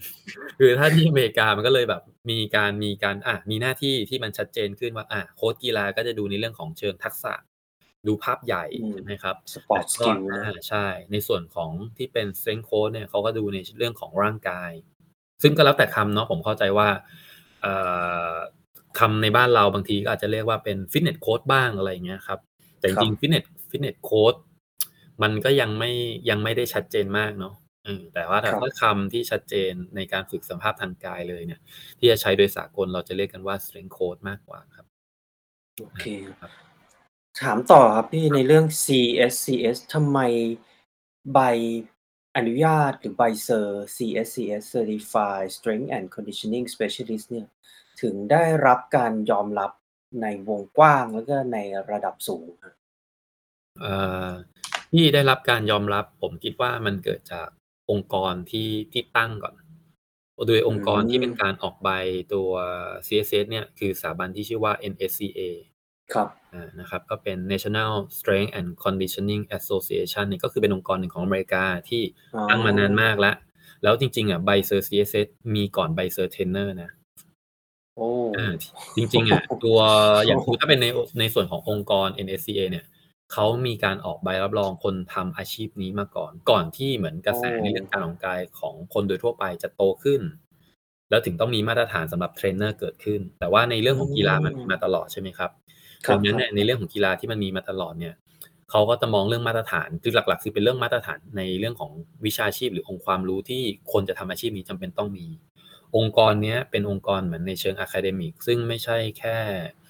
[0.59, 7.35] คือถ้าที่อเมริกามันก็เลยแบบ มีการมีการอะมีหน้าที่ที่มันชัดเจนขึ้นว่าอะโค้ชกีฬาก็จะดูในเรื่องของเชิงทักษะ
[8.07, 14.71] ดูภาพใหญ่อืมใช่ไหมครับ sport skill อ่านะใช่ ในส่วนของที่เป็น strength coach เนี่ยเขาก็ดูในเรื่องของร่างกาย
[15.43, 16.89] ซึ่งก็แล้วแต่คำเนาะผมเข้าใจว่า
[17.63, 17.75] เอ่
[18.33, 18.35] อ
[18.99, 22.39] คำในบ้านเราบางทีก็อาจจะเรียกว่าเป็น fitness coach บ้างอะไรอย่างเงี้ยครับ
[22.79, 24.35] แต่จครับริงๆ fitness fitness coach
[25.23, 25.93] มันก็ยังไม่
[26.31, 31.61] ยังไม่ได้ชัดเจนมากเนาะเออแต่ว่าครัถ้าบคำที่ชัดเจนในการฝึกสภาพทางกายเลยเนี่ย
[31.99, 34.87] ที่จะใช้โดยสากลเราจะเรียกกันว่า strength coach มากกว่าครับ
[35.81, 36.05] โอเค
[36.41, 36.51] ครับ
[37.41, 40.19] ถามต่อครับพี่ในเรื่อง CSCS ทำไม
[41.35, 41.41] ใบ
[42.37, 47.49] อนุญาตหรือใบเซอร์ CSCS Certified Strength and Conditioning Specialist เนี่ย
[48.03, 49.71] ถึงได้รับการยอมรับ
[50.23, 51.59] ในวงกว้างแล้วก็ใน
[51.91, 52.75] ระดับสูงครับ
[53.81, 53.95] เอ่
[54.29, 54.31] อ
[54.93, 57.49] ที่ได้รับการยอมรับ ผมคิดว่ามันเกิดจาก
[57.91, 59.55] องค์กรที่ที่ตั้งก่อน
[60.49, 61.89] โดยองค์กรที่เป็นการออกใบ
[62.35, 62.51] ตัว
[63.07, 65.41] CSCS เนี่ยคือสถาบันที่ชื่อว่า NSCA
[66.15, 72.03] ครับอ่านะครับ ก็เป็น National Strength and Conditioning Association เนี่ยก็คือเป็นองค์กรหนึ่งของอเมริกาที่
[72.35, 73.35] อ๋อตั้งมานานมากแล้ว
[73.83, 76.91] แล้วจริง ๆ อะใบเซอร์ CSS มีก่อนใบเซอร์เทรนเนอร์นะ
[77.97, 78.53] โอ้อ่า
[78.97, 79.79] จริงๆอะตัว
[80.27, 80.87] อย่างสมมุติถ้าเป็นใน
[81.21, 82.85] ในส่วนขององค์กร NSCA เนี่ย
[83.33, 90.23] เขามีการออกใบรับรองคนทำอาชีพนี้มาก่อน ก่อนที่เหมือนกระแสโอ้ในเรื่องการออกกำลังกายของคนโดยทั่วไปจะโตขึ้น
[91.11, 95.51] แล้วถึงต้องมีมาตรฐานสำหรับเทรนเนอร์เกิดขึ้น แต่ว่าในเรื่องของกีฬามันมีมาตลอดใช่ไหมครับ
[96.07, 98.15] ครัดับงนั้นครัเนี่บยในเรื่องของกีฬาที่มันมีมาตลอดเนี่ย
[98.71, 101.93] เขาก็จะมองเรื่องมาตรฐานคือหลัก ๆ คือเป็นเรื่องมาตรฐานในเรื่องของ
[102.27, 105.27] วิชาชีพ หรือองค์ความรู้ที่คนจะทำอาชีพนี้จำเป็นต้องมี
[105.97, 109.82] องค์กรเนี้ยเป็นองค์กรเหมือนในเชิง academic ซึ่งไม่ใช่แค่เอ่อ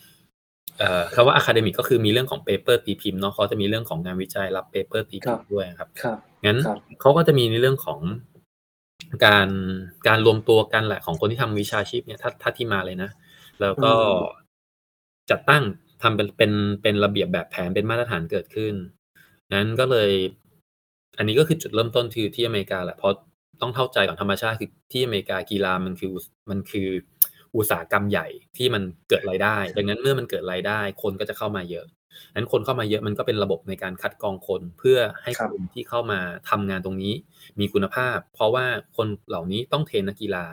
[1.14, 8.00] คำว่า academic ก็คือมีเรื่องของ paper ตีพิมพ์เนาะเขาจะมีเรื่องของงานวิจัย paper ตีพิมพ์ด้วยครับครับงั้นครับเขาก็จะมีในเรื่องของ
[9.26, 9.48] การ
[10.08, 13.11] การรวมตัวกันแหละของคนที่ทำวิชาชีพเนี่ยถ้าถ้าที่มาเลยนะ
[13.61, 13.98] แล้วก็อื
[14.38, 14.42] ม
[15.30, 15.64] จัดตั้ง
[16.02, 18.74] ทำเป็นเป็นเป็นระเบียบแบบแผนเป็นมาตรฐานเกิดขึ้น
[19.54, 20.11] นั้นก็เลย
[21.18, 23.14] อันนี้ก็คือจุดเริ่มต้นคือที่อเมริกาแหละเพราะ
[23.61, 26.88] ต้องเข้าใจก่อนธรรมชาติคือที่อเมริกากีฬามันคืออุตมันคือ
[27.56, 31.86] อุตสาหกรรมใหญ่ที่มันเกิดรายได้ ดังนั้นเมื่อมันเกิดรายได้คนก็จะเข้ามาเยอะ
[32.34, 37.14] นั้นคนเข้ามาเยอะมันก็เป็นระบบในการคัดกรองคนเพื่อให้ครับคนที่เข้ามาทำงานตรงนี้
[37.60, 40.46] มีคุณภาพ เพราะว่าคนเหล่านี้ต้องเทรนนักกีฬา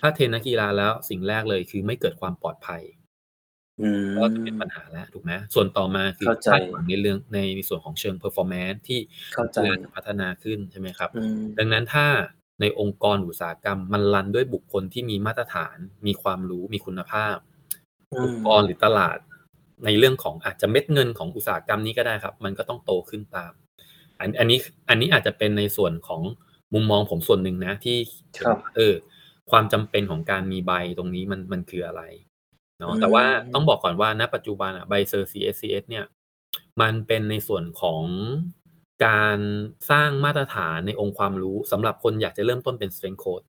[0.00, 2.82] ถ้าเทรนนักกีฬาแล้วสิ่งแรกเลยคือไม่เกิดความปลอดภัย
[3.80, 9.00] อืมก็จะเป็นปัญหาแล้วถูกไหมส่วนต่อมาคือเข้าใจคาดหวังในเรื่องในส่วนของเชิง performance ที่
[9.34, 12.06] เข้าใจกีฬาจะพัฒนาขึ้นใช่ไหมครับอืมดังนั้นถ้า
[12.60, 17.36] ในองค์กรอุตสาหกรรม มันรันด้วยบุคคลที่มีมาตรฐาน มีความรู้มีคุณภาพ
[18.12, 19.18] อืองมค์กรหรือตลาด
[19.84, 23.52] ในเรื่องของอาจจะเม็ดเงินของอุตสาหกรรมนี้ก็ได้ครับ มันก็ต้องโตขึ้นตาม
[24.20, 26.22] อันอันนี้อันนี้อาจจะเป็นในส่วนของ
[26.74, 27.96] มุมมองผมส่วนหนึ่งนะที่
[28.38, 28.94] ครับเออ
[29.50, 32.02] ความจำเป็นของการมีใบตรงนี้มันมันคืออะไร
[32.78, 36.04] เนาะอืมแต่ว่าต้องบอกก่อนว่าณปัจจุบันอะใบเซอร์ CSCS เนี่ย
[36.80, 38.02] มันเป็นในส่วนของ
[39.04, 39.38] การ
[39.90, 43.44] สร้างมาตรฐานในองค์ความรู้สำหรับคนอยากจะเริ่มต้นเป็น strength coach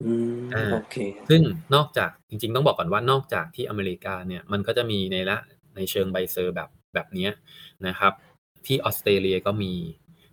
[0.00, 0.94] อืมอ่าโอเค
[1.28, 1.40] ซึ่ง
[1.74, 5.38] นอกจากจริง ๆ ต้องบอกก่อนว่านอกจากที่อเมริกาเนี่ยมันก็จะมีในละ
[5.76, 7.30] ในเชิงใบเซอร์แบบแบบเนี้ย
[7.86, 8.12] นะครับ
[8.66, 9.72] ที่ออสเตรเลียก็มี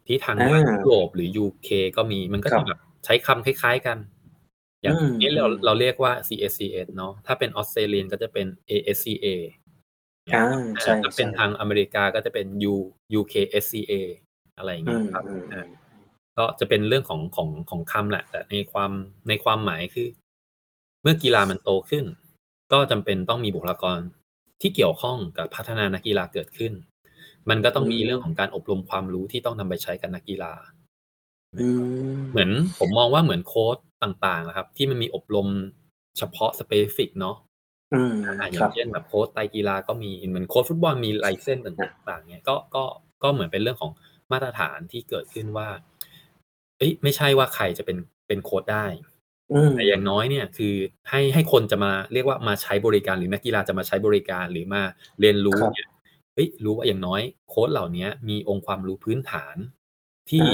[0.08, 3.98] ที่ทางอ่ายุโรปหรือ UK ก็มีมันก็ครัจะบแบบใช้คำคล้าย ๆกัน
[4.82, 9.26] อย่างอืมนี้เราอืมเราเรียกว่า CSCS เนาะถ้าเป็นออสเตรเลียก็จะเป็น ASCA
[10.34, 10.44] อ่า
[10.78, 12.76] อ่าใช่ถ้าเป็นใช่ทางอเมริกาก็จะเป็น U
[13.20, 13.94] UKSCA
[14.58, 15.66] อะไรอย่างอืเงี้ยมครับอืมอ่า
[16.38, 18.92] ก็จะเป็นเรื่องของของของคำแหละ แต่ในความ
[19.28, 20.08] ในความหมายคือ
[21.02, 22.06] เมื่อกีฬามันโตขึ้น
[22.72, 24.00] ก็จำเป็นต้องมีบุคลากร
[24.62, 26.74] ที่เกี่ยวข้องกับพัฒนานักกีฬาเกิดขึ้น
[27.50, 30.54] มันก็ต้องมีอืมเรื่องของการอบรมความรู้ที่ต้องนำไปใช้กับนักกีฬา
[31.58, 31.68] อื
[32.20, 35.48] มเหมือนผมมองว่าเหมือนโค้ดต่างๆนะครับ ที่มันมีอบรม
[36.18, 37.36] เฉพาะ specific เนาะ
[37.94, 42.84] อืมอ่าอคย่ารังบเช่นแบบโค้ชไตรกีฬาก็มีเหมือนโค้ชฟุตบอลมี license่างๆเนี่ยก็ก็
[43.24, 43.92] ก็เหมือนเป็นเรื่องของ
[44.32, 45.70] มาตรฐานที่เกิดขึ้นว่า
[46.78, 47.98] เอ้ยไม่ใช่ว่าใครจะเป็น
[48.28, 48.86] เป็นโค้ชได้
[49.52, 50.74] อืมแต่อย่างน้อยเนี่ยคือ
[51.10, 54.82] ให้ให้คนจะมาเรียกว่ามาใช้บริการหรือนักกีฬาจะมาใช้บริการหรือมา
[55.20, 55.88] เรียนรู้ครับเนี่ย
[56.40, 59.56] ฮ้ยรู้ว่าอย่างน้อยโค้ชเหล่าเนี้ยมีองค์ความรู้พื้นฐาน
[60.30, 60.50] ที่อา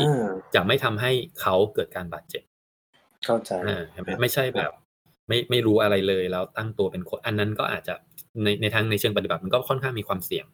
[0.53, 2.43] จะไม่ทำให้เขาเกิดการบาดเจ็บ
[3.25, 4.71] เข้าใจอาใช่ไหมครับไม่ใช่คแบรับบ
[5.27, 7.93] ไม่ไม่รู้อะไรเลยแล้วตั้งตัวเป็นโค้ชอันนั้นก็อาจจะ
[8.43, 10.45] ในในทางในเชิงปฏิบัติมันก็ค่อนข้างมีความเสี่ยง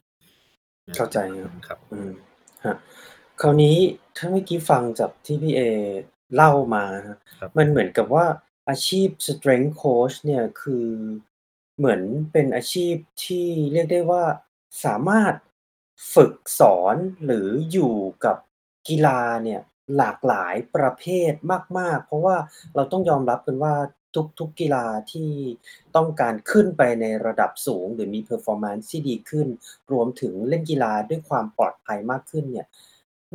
[0.87, 2.11] นะเข้าใจครับครับอืม
[2.63, 2.77] ครับ
[3.41, 3.77] คราวนี้
[4.17, 5.61] ถ้าเมื่อกี้ฟังจากที่พี่เอ
[6.35, 8.25] เล่ามานะครับครับมันเหมือนกับว่า
[8.69, 10.87] อาชีพ strength coach เนี่ยคือ
[11.77, 14.23] เหมือนเป็นอาชีพที่เรียกได้ว่า
[14.85, 15.33] สามารถ
[16.15, 18.37] ฝึกสอนหรืออยู่กับ
[18.87, 19.61] กีฬาเนี่ย
[19.97, 21.33] หลากหลายประเภท
[21.79, 22.35] มาก ๆ เพราะว่า
[22.75, 23.73] เราต้องยอมรับกันว่า
[24.39, 25.29] ทุกๆกีฬาที่
[25.95, 29.47] ต้องการขึ้นไปในระดับสูง หรือมี performance ที่ดีขึ้น
[29.91, 32.67] รวมถึงเล่นกีฬาด้วยความปลอดภัยมากขึ้นเนี่ย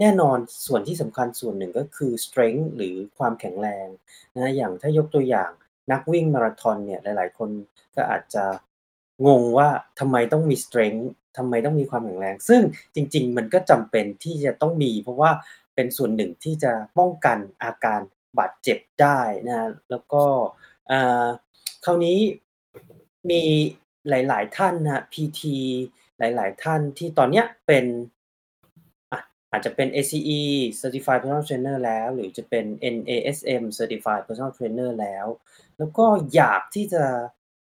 [0.01, 3.89] แน่นอนส่วนที่สำคัญส่วนหนึ่งก็คือ strength หรือความแข็งแรง
[4.37, 5.51] นะอย่างถ้ายกตัวอย่าง
[5.93, 7.51] นักวิ่งมาราธอนเนี่ยหลาย ๆ คน
[7.97, 8.45] ก็อาจจะ
[9.27, 9.69] งงว่า
[10.01, 11.05] ทำไมต้องมี strength
[11.37, 12.61] ทำไมต้องมีความแข็งแรง ซึ่ง
[12.95, 15.31] จริง ๆ มันก็จำเป็นที่จะต้องมี เพราะว่า
[15.75, 18.01] เป็นส่วนหนึ่งที่จะป้องกันอาการ
[18.39, 20.25] บาดเจ็บได้นะแล้วก็
[21.85, 22.19] คราวนี้
[23.31, 23.43] มี
[24.09, 25.41] หลาย ๆ ท่านนะครับ PT
[26.19, 27.87] หลาย ๆ ท่านที่ตอนเนี้ยเป็น
[29.53, 30.41] อาจจะเป็น ACE
[30.81, 35.27] Certified Personal Trainer แล้ว หรือจะเป็น NASM Certified Personal Trainer แล้ว
[35.79, 37.05] แล้วก็อยากที่จะ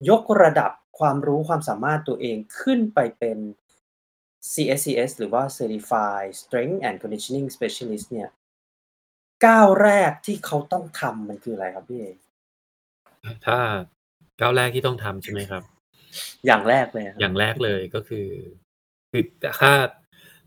[0.10, 3.38] ยกระดับความรู้ความสามารถตัวเองขึ้นไปเป็น
[4.52, 8.30] CSCS หรือว่า Certified Strength and Conditioning Specialist เนี่ย
[9.46, 12.06] ก้าวแรกที่เขาต้องทำมันคืออะไรครับพี่เอ?
[13.46, 13.58] ถ้า
[14.40, 15.64] ก้าวแรกที่ต้องทำใช่ไหมครับ?
[16.46, 18.28] อย่างแรกเลยอะคอรับย่างแรกเลยก็คือ
[19.12, 19.24] คือ
[19.62, 19.74] ถ้า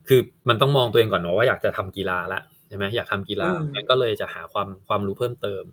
[0.08, 5.64] คือมันต้องมองตัวเองก่อนเนาะว่าอยากจะทำกีฬาแล้วใช่ไหมอยากทำกีอืฬามงั้นก็เลยจะหาความความรู้เพิ่มเติม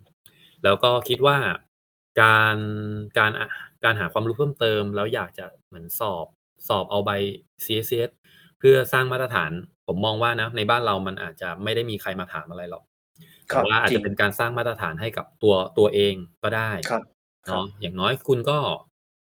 [0.64, 1.38] แล้วก็คิดว่า
[2.22, 2.56] การ
[3.18, 3.48] การอะ
[3.84, 6.26] การหาความรู้เพิ่มเติม แล้วอยากจะเหมือนสอบ
[6.68, 7.10] สอบเอาใบ
[7.64, 8.10] CSCS
[8.58, 9.50] เพื่อสร้างมาตรฐาน
[9.86, 12.84] ผมมองว่านะในบ้านเรามันอาจจะไม่ได้มีใครมาถามอะไรหรอก
[13.52, 17.02] คแต่รับว่าอาจจริจะงเป็นการสร้างมาตรฐานให้กับตัวตัวเองก็ได้ครับ
[17.48, 18.58] คเนรัาะบอย่างน้อยคุณก็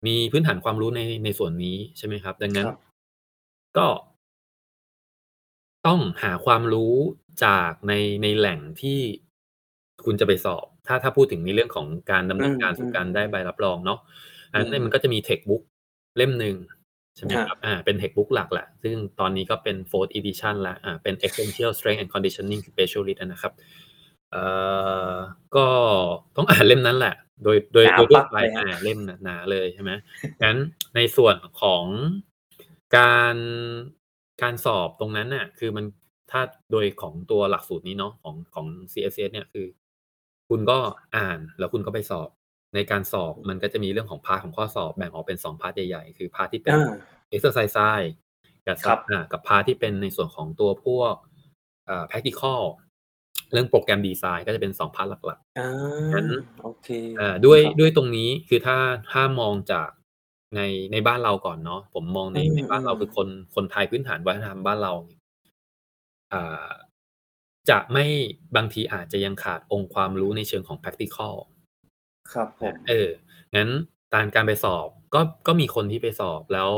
[0.07, 2.75] มีพื้นฐานความรู้ในในส่วนนี้ใช่ไหมครับ ดังนั้คนรับ
[3.77, 3.87] ก็
[5.87, 6.95] ต้องหาความรู้
[7.45, 8.99] จากในในแหล่งที่
[10.05, 13.99] คุณจะไปสอบ ถ้าถ้าพูดถึงในเรื่องของการดำอืเนินการมสู่กาๆรได้ใบรับรองเนาะ
[14.51, 15.63] อันนั้นเนี่ยอืมมันก็จะมี textbook
[16.17, 16.57] เล่มหนึ่ง
[17.17, 23.53] ใช่ไหมครัครับบอาเป็น textbook หลักแหละ ซึ่งตอนนี้ก็เป็น 4th edition แล้วอ่า เป็น Essential Strength and Conditioning Specialist อะนะครับ
[24.33, 24.45] เอ่
[25.13, 25.15] อ
[25.57, 25.67] ก็
[26.37, 29.91] ต้องอ่านเล่มนั้นแหละ โดย โดย หนาโดยทั่ปัว๊กไปเลยครัอาบ เล่มหนาๆเลยใช่ไหม
[30.43, 30.57] งั้น
[30.97, 31.85] ในส่วนของ
[32.97, 33.37] การ
[34.43, 35.85] การสอบตรงนั้นน่ะ คือมัน
[36.31, 36.41] ถ้า
[36.73, 39.67] โดยของตัวหลักสูตรนี้เนาะ ของ ของ CSCS เนี่ย คือ
[40.49, 40.79] คุณก็
[41.17, 42.29] อ่านแล้วคุณก็ไปสอบ
[42.75, 46.97] ในการสอบมันก็จะมีเรื่องของ part ของข้อสอบแบ่งออกเป็น 2 part ใหญ่ ๆ คือ part ที่เป็น
[47.35, 48.11] exercise science
[48.67, 51.15] กับครับ อ่า กับ part ที่เป็นในส่วนของตัวพวก
[51.89, 52.61] อ่า practical
[53.53, 56.27] เรื่อง program design ก็จะเป็น2 part หลักอาๆงั้น
[56.63, 56.89] โอเค
[57.21, 58.77] อ่าด้วยครับด้วยตรงนี้คือถ้า
[59.13, 59.89] ถ้ามองจาก
[60.57, 60.61] ใน
[60.93, 64.93] ในบ้านเราก่อนเนาะผมมองอืในในบ้านเรามคือๆคนคนไทยพื้นฐานวัฒนธรรมบ้านเรา
[66.33, 66.71] อ่า
[67.71, 68.05] จะไม่
[68.57, 71.35] บางทีอาจจะยังขาดองค์ความรู้ในเชิงของ practical
[72.33, 73.09] ครับผอามเออ
[73.57, 73.71] งั้น
[74.15, 76.71] การการไปสอบก็ก็มีคนที่ไปสอบแล้ว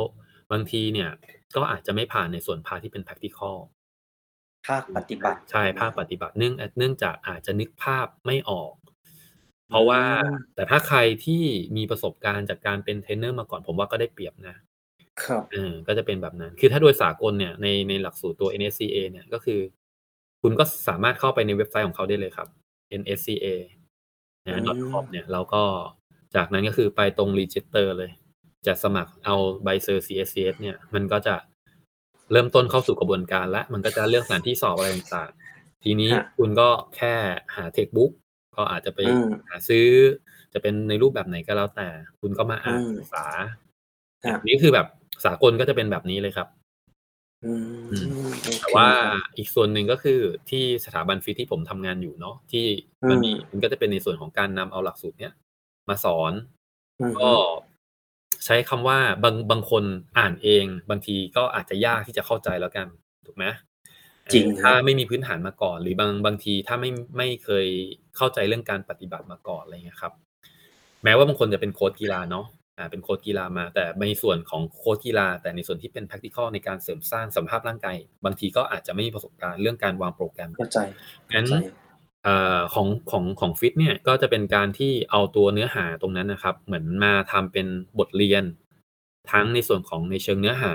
[0.52, 1.11] บางทีเนี่ย
[1.57, 3.57] ก็อาจจะไม่ผ่านในส่วน part ที่เป็น practical
[4.68, 5.98] ภาคอืปมฏิบัติ ใช่ถูกไหมภาคครับ?
[6.00, 8.74] ปฏิบัติเนื่องอเนื่องจากอาจจะนึกภาพไม่ออก
[9.66, 11.44] อืมเพราะว่าแต่ถ้าใครที่
[11.76, 14.57] มีประสบการณ์จากการเป็นเทรนเนอร์มาก่อนผมว่าก็ได้เปรียบนะ
[15.24, 19.61] ครับเออก็จะเป็นแบบนั้น คือถ้าโดยสากลเนี่ยในในหลักสูตรตัว NSCA เนี่ยก็คือ
[20.42, 22.48] คุณก็สามารถเข้าไปในเว็บไซต์ของเขาได้เลยครับ
[23.00, 23.46] NSCA
[24.46, 25.62] อืนะ .com มเนี่ยแล้วก็
[26.37, 28.11] จากนั้นก็คือไปตรง register เลย
[28.66, 31.35] จะสมัครเอาใบเซอร์ CSCS เนี่ย มันก็จะ
[32.33, 37.14] เริ่มต้นเข้าสู่กระบวนการแล้วมันก็จะเลือกสถานที่สอบอะไรต่างๆ ทีนี้ครับคุณก็แค่
[37.57, 38.11] หา textbook
[38.57, 39.87] ก็อาจจะไปอืมหาซื้อ
[40.53, 41.88] จะเป็นในรูปแบบไหนก็แล้วแต่
[42.21, 43.25] คุณก็มาอือ่านมศึกษา
[44.25, 44.87] ครัอาบนี่คือแบบ
[45.25, 46.49] สากลก็จะเป็นแบบนี้เลยครับ
[47.45, 47.53] อื
[47.91, 52.67] อืมมโอแต่เคว่าครับอีกส่วนหนึ่งก็คือที่สถาบันฟิตที่ผมทำงานอยู่เนาะที่
[53.03, 55.33] อืมันมีมมันก็จะเป็นในส่วนของการนำเอาหลักสูตรเนี้ย
[55.88, 56.33] มาสอน
[57.01, 57.33] กอือฮ็ึ
[58.44, 59.85] ใช้คำว่าบางบางคน
[60.18, 62.87] อ่านเอง บางทีก็อาจจะยากที่จะเข้าใจแล้วกัน
[63.27, 63.44] ถูกไหม
[64.27, 67.66] เอจริงอคถ้ารับไม่มีพื้นฐานมาก่อน หรือบางบางทีถ้าไม่ไม่เคย
[68.16, 70.12] เข้าใจเรื่องการปฏิบัติมาก่อนอะไรเงี้ยครับ
[71.05, 72.46] แม้ว่าบางคนจะเป็นโคชกีฬาเนาะ
[72.79, 80.79] อ่าเป็นโคชกีฬามา แต่ในส่วนของโคชกีฬา แต่ในส่วนที่เป็น practical ในการเสริมสร้างสมรรถภาพร่างกายบางทีก็อาจจะไม่มีประสบการณ์เรื่องการวางโปรแกรมเข้าใจ
[81.29, 81.55] เขงั้้านใจ
[82.24, 87.66] เอ่อของของของฟิตเนี่ยก็จะเป็นการที่เอาตัวเนื้อหาตรงนั้นน่ะครับ เหมือนมาทำเป็น
[87.98, 88.44] บทเรียน
[89.33, 90.72] ทั้งในส่วนของในเชิงเนื้อหา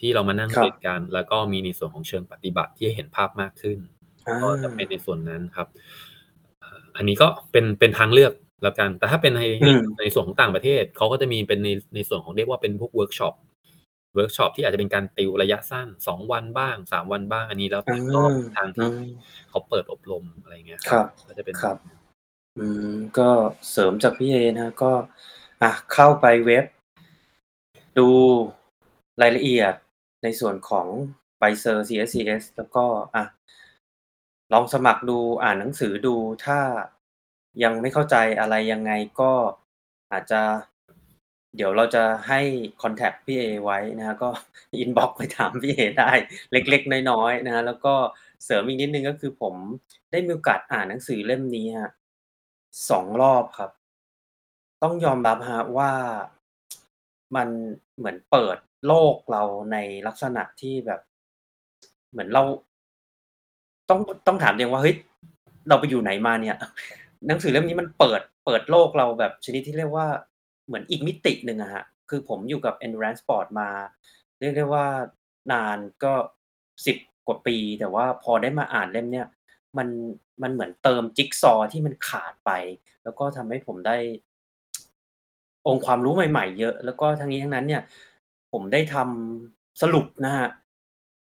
[0.00, 3.78] ที่เรามานั่งครับเรียนกัน แล้วก็มีในส่วนของเชิงปฏิบัติที่ให้เห็นภาพมากขึ้น
[4.26, 5.68] อาก็จะเป็นในส่วนนั้นครับ
[6.60, 13.34] เอ่ออันนี้ก็เป็นเป็นทางเลือกแล้วกัน แต่ถ้าเป็นในอืมในส่วนของต่างประเทศเขาก็จะมีเป็นในในส่วนของเรียกว่าเป็นพวกเวิร์กช็อป
[14.16, 19.08] เวิร์กช็อปที่อาจจะเป็นการติวระยะสั้นสองวันบ้างสามวันบ้าง อันนี้แล้วอืแต่รอบมทางอืที่ม
[19.48, 21.76] เขาเปิดอบรมอะไรเงี้ยครับก็จะเป็นครับ
[22.58, 23.30] อืมก็
[23.70, 24.92] เสริมจากพี่เอนะก็
[25.62, 26.64] อะเข้าไปเว็บ
[27.98, 28.08] ดู
[29.22, 29.74] รายละเอียด
[30.22, 30.86] ในส่วนของ
[31.38, 33.24] ใบเซอร์ CSCS แล้วก็อะ
[34.52, 36.58] ลองสมัครดูอ่านหนังสือดูถ้า
[37.62, 39.32] ยังไม่เข้าใจอะไรยังไงก็
[40.12, 40.42] อาจจะ
[41.56, 42.40] เดี๋ยวเราจะให้
[42.82, 44.28] contact พี่เอไว้นะครับก็
[44.78, 46.10] inbox ไปถามพี่เอได้
[46.52, 47.94] เล็กๆ น้อยๆนะครับแล้วก็
[48.44, 49.54] เสริมอีกนิดนึงก็คือผม
[50.10, 51.92] ได้มีโอกาสอ่านหนังสือเล่มนี้ครับ
[52.56, 53.70] 2รอบครับ
[54.82, 55.92] ต้องยอมรับครับว่า
[57.36, 57.48] มัน
[57.96, 59.42] เหมือนเปิดโลกเรา
[59.72, 61.00] ในลักษณะที่แบบ
[62.10, 62.42] เหมือนเรา
[63.88, 64.96] ต้องต้องถามตัวเองว่าเฮ้ย
[65.68, 66.56] เราไปอยู่ไหนมาเนี่ย
[67.26, 70.06] หนังสือเล่มนี้มันเปิด เปิดโลกเราแบบชนิดที่เรียกว่า
[70.66, 73.68] เหมือนอีกมิติหนึ่งอะครับคือผมอยู่กับ Endurance Sport มา
[74.40, 74.86] เรียกได้ว่า
[75.52, 76.14] นานก็
[76.70, 79.26] 10กว่าปี แต่ว่าพอได้มาอ่านเล่มเนี้ย
[79.78, 79.88] มัน
[80.42, 82.50] มันเหมือนเติมจิ๊กซอที่มันขาดไป
[83.04, 83.96] แล้วก็ทำให้ผมได้
[85.66, 87.82] องค์ความรู้ใหม่ ๆ เยอะ แล้วก็ทั้งนี้ทั้งนั้นเนี่ย
[88.52, 90.48] ผมได้ทำสรุปนะครับ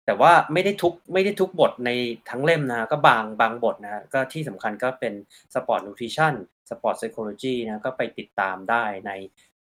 [0.06, 1.90] แต่ว่าไม่ได้ทุกไม่ได้ทุกบทใน
[2.30, 5.12] ทั้งเล่มนะก็บางบางบทนะก็ที่สำคัญก็เป็น
[5.54, 6.34] Sport Nutrition
[6.70, 9.12] Sport Psychology นะก็ไปติดตามได้ใน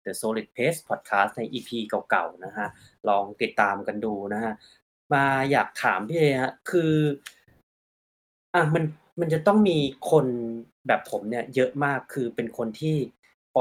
[0.04, 1.70] The Solid Pace Podcast ใน EP
[2.10, 2.70] เก่าๆนะครับ
[3.10, 4.54] ลองติดตามกันดูนะครับ
[5.14, 6.96] มาอยากถามพี่เอครับคือ
[8.54, 8.84] อ่ามัน
[9.20, 9.78] มันจะต้องมี
[10.12, 10.26] คน
[10.88, 12.96] แบบผมเนี่ย เยอะมากคือเป็นคนที่
[13.56, 13.58] ป.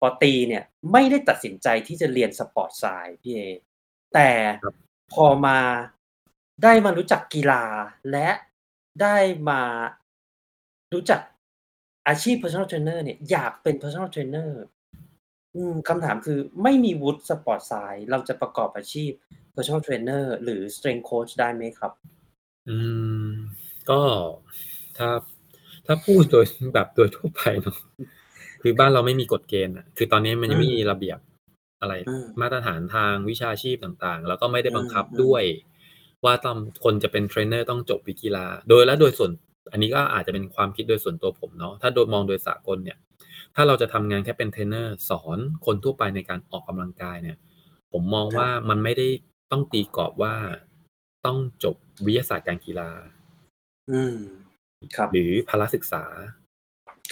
[0.00, 3.40] ป.ตรีเนี่ย ไม่ได้ตัดสินใจที่จะเรียน Sport Science พี่เอ
[4.14, 4.30] แต่
[5.12, 5.58] พอมา
[6.62, 7.64] ได้มารู้จักกีฬา
[8.10, 8.28] และ
[9.02, 9.16] ได้
[9.48, 9.62] มา
[10.92, 11.20] รู้จัก
[12.08, 14.50] อาชีพ Personal Trainer เนี่ยอยากเป็น Personal Trainer
[15.54, 19.10] อืมคำถามคือไม่มีวุฒิ Sport Science เราจะประกอบอาชีพ
[19.54, 21.92] Personal Trainer หรือ Strength Coach ได้ไหมครับ?
[22.68, 22.76] อื
[23.26, 23.30] ม
[23.90, 24.00] ก็
[24.98, 25.08] ถ้า
[25.86, 27.76] ถ้าพูดโดยแบบโดยทั่วไปเนาะ
[28.62, 31.18] คือบ้านเราไม่มีกฎเกณฑ์อะคือตอนนี้มันอืยังไม่มีระเบียบ
[31.80, 35.42] อะไรอืมมาตรฐานทางวิชาชีพต่างๆ แล้วก็ไม่ได้บังคับอืมด้วย
[36.24, 39.30] ว่าต้องคนจะเป็นเทรนเนอร์ต้องจบวิทย์กีฬา โดยและโดยส่วน
[39.72, 42.98] อันนี้ก็อาจจะเป็นความคิดโดยส่วนตัวผมเนาะถ้าโดยมองโดยสากลเนี่ย
[43.54, 47.38] ถ้าเราจะทำงานแค่เป็นเทรนเนอร์สอนคนทั่วไปในการออกกำลังกายเนี่ย
[47.92, 49.08] ผมมองว่าครับมันไม่ได้
[49.50, 50.34] ต้องตีกรอบว่า
[51.26, 52.90] ต้องจบวิทยาศาสตร์การกีฬา
[53.90, 54.16] อืม
[54.96, 56.04] ครับ หรือพละศึกษา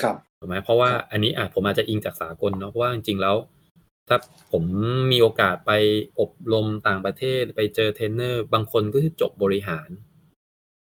[0.03, 3.37] ครับถูกไหมเพราะว่าครับอันนี้อ่าผมอาจจะอิงจากสากลเนาะเพราะว่าจริงๆแล้ว
[4.09, 4.17] ถ้า
[4.53, 4.65] ผม
[5.13, 5.73] มีโอกาสไป
[6.21, 9.89] อบรมต่างประเทศไปเจอเทรนเนอร์ บางคนก็คือจบบริหาร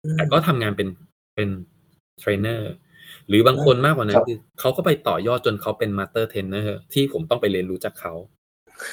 [0.04, 0.88] อืมแต่ก็ทำงานเป็น
[1.36, 1.48] เป็น
[2.20, 2.72] เทรนเนอร์
[3.28, 8.12] หรือบางอืคมนมากกว่านั้คนรับคือเขาก็ไปต่อยอดจนเขาเป็น Master Trainer ที่ผมต้องไปเรียนรู้จากเขา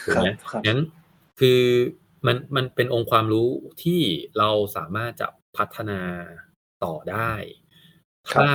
[0.05, 0.79] ถูคกรัไหมบครับงั้น
[1.39, 1.61] คือ
[2.25, 3.49] มันมันเป็นองค์ความรู้
[3.83, 4.01] ที่
[4.37, 5.27] เราสามารถจะ
[5.57, 5.99] พัฒนา
[6.83, 7.33] ต่อได้
[8.31, 8.51] ครัถ้าบ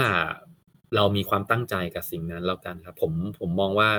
[0.95, 3.91] เรามีความตั้งใจกับสิ่งนั้นแล้วกันครับ ผมผมมองว่า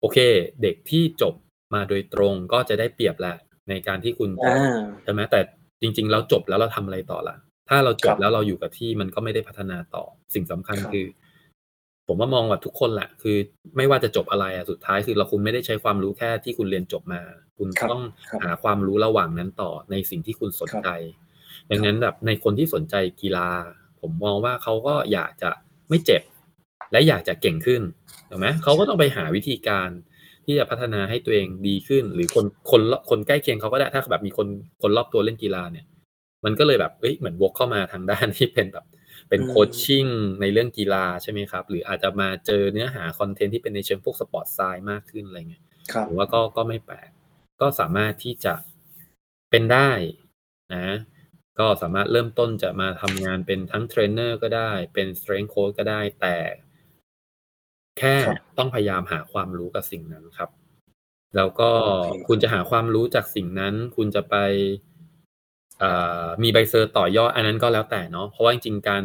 [0.00, 0.18] โอเค
[0.62, 1.34] เด็กที่จบ
[1.74, 3.36] มาโดยตรงก็จะได้เปรียบแหละ
[3.68, 4.54] ในการที่คุณอจะา
[5.02, 5.40] ใช่ไหมแต่
[5.80, 7.36] จริงๆแล้วจบแล้วเราทำอะไรต่อล่ะ
[7.68, 11.06] ถ้าเราจครับบแล้วเราอยู่กับที่มันก็ไม่ได้พัฒนาต่อ สิ่งสำคัญครับคือ
[12.08, 13.36] ผมว่ามองแบบทุกคนแหละคือ
[13.76, 17.20] ไม่ว่าจะจบอะไรอะสุดท้ายคือเราคุณไม่ได้ใช้ความรู้แค่ที่คุณเรียนจบมา
[17.58, 20.88] คุณครับต้องครับหาความรู้ระหว่างนั้นต่อในสิ่งที่คุณสนครับใจ
[21.70, 23.48] ดัคงรันั้บนแบบในคนที่สนใจกีฬา
[24.00, 25.50] ผมมองว่าเขาก็อยากจะ
[25.88, 26.22] ไม่เจ็บ
[26.92, 27.82] และอยากจะเก่งขึ้น
[28.30, 29.88] ถูกไหมเขาก็ต้องไปหาวิธีการ
[30.46, 34.46] ที่จะพัฒนาให้ตัวเองดีขึ้น หรือคนคนคนใกล้เคียงเขาก็ได้ถ้าแบบมีคน
[34.82, 35.86] คนรอบตัวเล่นกีฬาเนี่ย
[36.46, 38.86] มันก็เลยแบบเฮ้ยเหมือนวกเข้ามาทางด้านที่เป็นแบบ
[39.28, 40.06] เป็นอืมโค้ชชิ่ง
[40.40, 47.08] ในเรื่องกีฬาใช่ไหมครับ หรืออาจจะมาเจอเนื้อหา content ที่เป็นในเชิงพวก Sport Science มากขึ้นอะไรเงี้ยครับผมว่าก็ก็ไม่แปลก
[47.60, 48.54] ก็สามารถที่จะ
[49.50, 49.90] เป็นได้
[50.74, 50.96] นะ
[51.58, 56.36] ก็สามารถเริ่มต้นจะมาทำงานเป็นทั้งเทรนเนอร์ก็ได้ เป็น Strength Coach ก็ได้ แต่
[57.98, 60.50] แค่ครับต้องพยายามหาความรู้กับสิ่งนั้นครับ
[61.36, 64.36] แล้วก็โอเคคุณจะหาความรู้จากสิ่งนั้น คุณจะไป
[64.95, 64.95] อ่า
[66.42, 69.02] มีใบเซอร์ต่อยอดอันนั้นก็แล้วแต่เนาะเพราะว่าจริงๆการ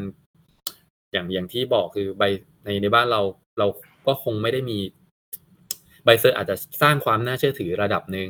[1.13, 2.23] อย่างอย่างที่บอกคือใบ
[2.65, 3.21] ในในบ้านเรา
[3.59, 3.67] เรา
[4.07, 4.79] ก็คงไม่ได้มี
[6.05, 8.29] ใบเซอร์อาจจะสร้างความน่าเชื่อถือระดับหนึ่ง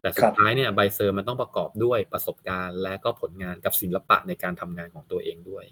[0.00, 5.64] แต่สุดท้ายเนี่ยใบเซอร์มันต้องประกอบด้วยประสบการณ์ และก็ผลงานกับศิลปะในการทำงานของตัวเองด้วย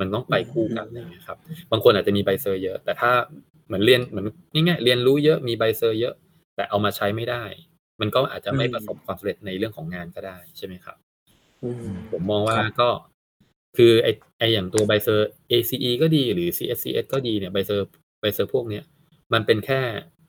[0.00, 1.38] มันต้องไปคู่กันอะไรเงี้ยครับ
[1.70, 3.10] บางคนอาจจะมีใบเซอร์เยอะ แต่ถ้า
[3.66, 6.14] เหมือนเรียนเหมือนง่ายๆเรียนรู้เยอะมีใบเซอร์เยอะ
[6.56, 7.44] แต่เอามาใช้ไม่ได้
[8.00, 10.96] มันก็อาจจะไม่ประสบความสำเร็จในเรื่องของงานก็ได้ใช่ไหมครับ
[12.12, 12.90] ผมมองว่าครับก็
[13.76, 17.86] คือไอ้ไอ้อย่างตัวใบเซอร์ ACE ก็ดีหรือ CSCS ก็ดีเนี่ยใบเซอร์
[18.20, 18.84] ใบเซอร์พวกเนี้ย
[19.32, 19.80] มันเป็นแค่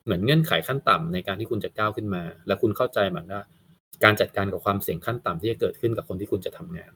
[0.04, 3.42] เหมือนเงื่อนไขขั้นต่ำในการที่คุณจะก้าวขึ้นมา แล้วคุณเข้าใจเหมือนว่า
[4.04, 6.92] การจัดการกับความเสี่ยงขั้นต่ำที่จะเกิดขึ้นกับคนที่คุณจะทำงาน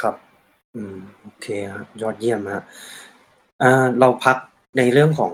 [0.00, 0.14] ครับ
[0.74, 2.64] อืมโอเคครับยอดเยี่ยมครับ
[3.62, 4.36] อ่าเราพัก
[4.78, 5.32] ในเรื่องของ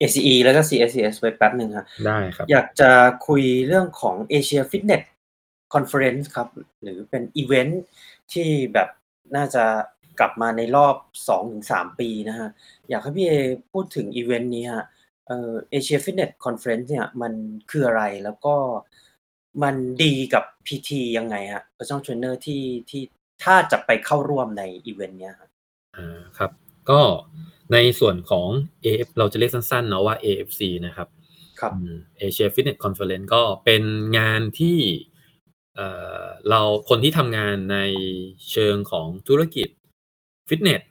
[0.00, 2.90] ACE แล้วก็ CSCS ไว้แป๊บหนึ่งครับได้ครับ อยากจะ
[3.26, 5.02] คุยเรื่องของ Asia Fitness
[5.74, 6.48] Conference ครับ
[6.82, 7.82] หรือเป็นอีเวนต์
[8.32, 8.88] ที่แบบ
[9.36, 9.64] น่าจะ
[10.20, 10.96] กลับมาในรอบ
[11.48, 12.48] 2-3 ปีนะฮะ
[12.88, 13.34] อยากให้พี่เอ
[13.72, 14.84] พูดถึงอีเวนต์นี้ฮะ
[15.26, 17.32] เอ่อ Asia Fitness Conference เนี่ยมัน
[17.70, 18.54] คืออะไรแล้วก็
[19.62, 23.02] มันดีกับ PT ยังไงฮะ Personal Trainer ที่ที่
[23.44, 25.50] ถ้าจะไปเข้าร่วมในอีเวนต์เนี้ยครับ
[25.96, 26.50] อ่าครับ
[26.90, 27.00] ก็
[27.72, 28.46] ในส่วนของ
[28.84, 31.08] AF เราจะเรียกสั้นๆเนาะว่า AFC นะครับ
[31.60, 33.82] ครับอืม Asia Fitness Conference ก็เป็น
[34.18, 34.78] งานที่
[35.78, 35.90] เอ่
[36.22, 37.78] อเราคนที่ทำงานใน
[38.52, 39.68] เชิงของธุรกิจ
[40.48, 40.82] ฟิตเนส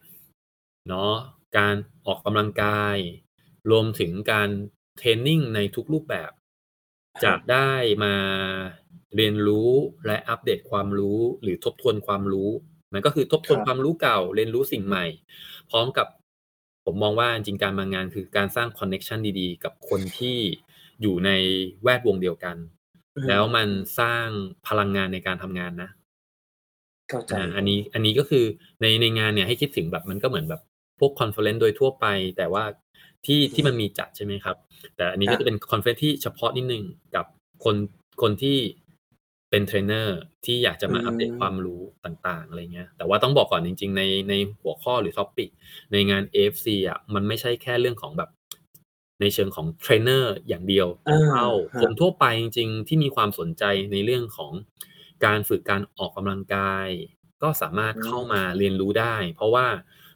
[0.90, 1.14] เนาะ
[1.58, 1.76] การ
[2.06, 2.98] ออกกำลังกาย
[3.72, 4.50] รวมถึงการ
[4.98, 6.32] training ในทุกรูปแบบ
[7.18, 7.72] ครับจะได้
[8.04, 8.16] มา
[9.16, 9.70] เรียนรู้
[10.06, 12.50] และอัปเดตความรู้หรือทบทวนความรู้
[12.94, 15.06] มันก็คือทบทวนครับความรู้เก่าเรียนรู้สิ่งใหม่
[15.70, 16.08] พร้อมกับ
[16.86, 20.38] ผมมองว่าจริงๆการมางานคือการสร้าง connection ดีๆ กับคนที่
[21.02, 21.30] อยู่ใน
[21.84, 22.77] แวดวงเดียวกันอื
[23.28, 23.68] แล้วมัน
[23.99, 24.28] สร้าง
[24.68, 25.89] พลังงานในการทำงานนะ
[27.09, 28.43] เข้าใจอ่าคอันบนี้อันนี้ก็คือ
[28.82, 30.61] ในในงานเนี่ยให้คิดถึงแบบมันก็เหมือนแบบ
[30.99, 32.05] พวก conference โดยทั่วไป
[32.38, 32.63] แต่ว่า
[33.26, 34.55] ที่อืที่มันมีจัดใช่ไหมครับ
[34.95, 36.84] แต่อันนี้อาก็จะเป็น conference ที่เฉพาะนิดหนึ่ง
[37.15, 37.26] กับ
[37.63, 37.76] คน
[38.22, 38.57] คนที่
[39.49, 45.49] เป็นเทรนเนอร์ที่อยากจะอืมมาอัปเดตความรู้ต่างๆอะไรเงี้ย แต่ว่าต้องบอกก่อนจริง ๆ ในในหัวข้อหรือ topic
[45.91, 48.30] ในงาน AFC อะมันไม่ใช่แค่เรื่องของแบบ
[49.22, 54.53] ในเชิงของเทรนเนอร์อย่างเดียวอาเท่าคครันบทั่วไปจริงๆ ที่มีความสนใจในเรื่องของ
[55.26, 56.88] การฝึกการออกกำลังกาย
[57.43, 59.68] ก็สามารถอืเข้ามมาเรียนรู้ได้ เพราะว่า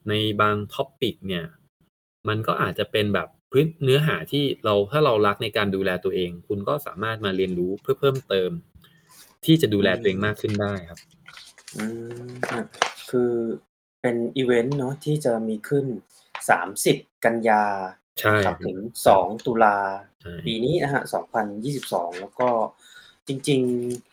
[0.09, 1.45] ในบาง topic เนี่ย
[2.27, 8.51] มันก็อาจจะเป็นแบบพื้นเนื้อหาที่เราถ้าเรารักในการดูแลตัวเอง คุณก็สามารถมาเรียนรู้เพื่อเพิ่มเติม
[9.45, 10.99] ที่จะดูอืแลตัวเองมมากขึ้นได้ครับ
[11.75, 11.85] อื
[12.27, 12.65] มครับ
[13.09, 13.31] คือ
[14.01, 15.85] เป็นอีเวนต์เนาะที่จะมีขึ้น
[16.55, 17.63] 30กันยา
[18.19, 19.77] ใช่นะครับครัถึบงใช่2ตุลา
[20.21, 21.01] ใช่ ปีนี้นะฮะ
[21.61, 22.49] 2022 แล้วก็
[23.27, 23.61] จริง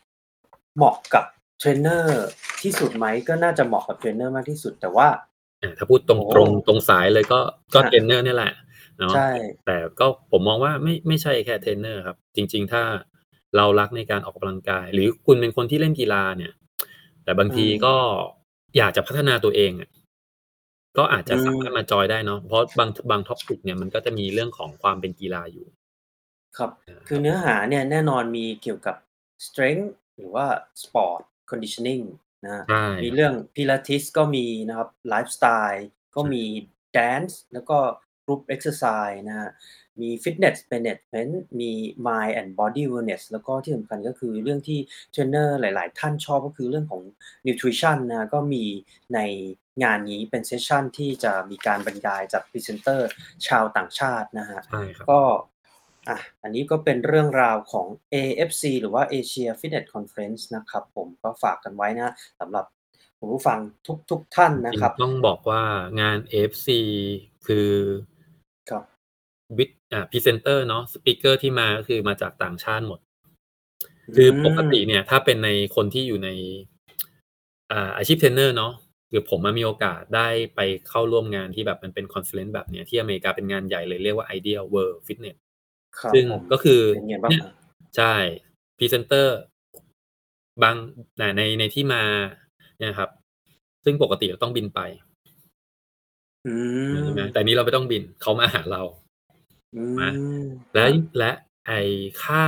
[0.09, 1.25] ๆ เหมาะกับ
[1.59, 2.25] เทรนเนอร์
[2.63, 5.09] ที่สุดไหม ก็น่าจะเหมาะกับเทรนเนอร์มากที่สุด แต่ว่า
[5.63, 7.41] อาถ้าพูดตโอ้โฮรงๆตรงสายเลยก็
[7.75, 8.53] ก็ครับเทรนเนอร์เนี่ยแหละ
[8.99, 9.29] เนาะใช่
[9.65, 12.83] แต่ก็ผมมองว่าไม่ไม่ใช่แค่เทรนเนอร์ครับ จริง ๆ ถ้า
[13.57, 16.53] เรารักในการออกกำลังกาย หรือคุณเป็นคนที่เล่นกีฬาเนี่ย
[17.25, 17.95] แต่บางทีอืม ก็
[18.77, 19.89] อยากจะพัฒนาตัวเองอะ
[20.97, 25.66] ก็อาจอืจะสามารถอืมมา join ได้เนาะเพราะบางบาง topic เนี่ยมันก็จะมีเรื่องของความเป็นกีฬาอยู่
[26.59, 28.97] ครับอาคืคอรับเนื้อหาเนี่ยแน่นอนมีเกี่ยวกับ
[29.47, 30.47] strength หรือว่า
[30.82, 31.20] sport
[31.51, 32.05] conditioning
[32.45, 36.45] นะครับใช่มีครับเรื่อง Pilates ก็มีนะครับไลฟ์สไตล์ก็ใช่มี
[36.97, 37.78] dance แล้วก็
[38.24, 39.51] group exercise นะครับ
[40.01, 41.72] มี fitness management มี
[42.07, 44.78] mind and body wellness แล้วก็ที่สำคัญก็คือเรื่องที่
[45.12, 47.03] เทรนเนอร์หลาย ๆ ท่านชอบก็คือเรื่องของ
[47.47, 48.64] nutrition นะครับก็มี
[49.14, 49.20] ใน
[49.83, 53.09] งานนี้เป็น session ที่จะมีการบรรยายจากพรีเซนเตอร์
[53.47, 55.20] ชาวต่างชาตินะครับใช่ครับก็
[56.09, 62.64] อ่าอันนี้ก็เป็นเรื่องราวของ AFC หรือว่า Asia Fitness Conference นะครับผมก็ฝากกันไว้นะสำหรับ
[63.18, 63.59] คุณผู้ฟัง
[64.11, 65.62] ทุกๆท่านจนะริงครับๆต้องบอกว่า
[66.01, 66.68] งาน AFC
[67.47, 67.70] คือ
[68.70, 68.85] ครับ
[69.59, 73.01] วิทอ่าพรีเซนเตอร์เนาะ speaker ที่มาก็คือมาจากต่างชาติหมด
[74.09, 76.31] อืมคือปกติเนี่ย ถ้าเป็นในคนที่อยู่ใน
[77.72, 78.72] อ่าอาชีพเทรนเนอร์เนาะ
[79.11, 85.39] คือผมอะมีโอกาสได้ไปเข้าร่วมงานที่แบบมันเป็น Conference แบบเนี้ยที่อเมริกาเป็นงานใหญ่เลยเรียกว่า IDEA World Fitness
[85.99, 87.55] ครับซึ่งผมก็คือเป็นไงบ้างเนี่ยครับ?
[87.97, 88.15] ใช่
[88.79, 89.39] พรีเซนเตอร์
[90.63, 90.77] บาง
[91.21, 92.03] อ่าในในที่มา
[92.79, 93.11] เนี่ยครับ
[93.85, 94.81] ซึ่งปกติเราต้องบินไป
[96.47, 96.55] อื
[97.05, 98.83] ใช่ไหมมแต่นี้เราไม่ต้องบินเขามาหาเรา
[99.75, 100.12] อืถูกไหม
[100.75, 101.31] แล้ควรับและ
[101.67, 101.81] ไอ้
[102.25, 102.47] ค่า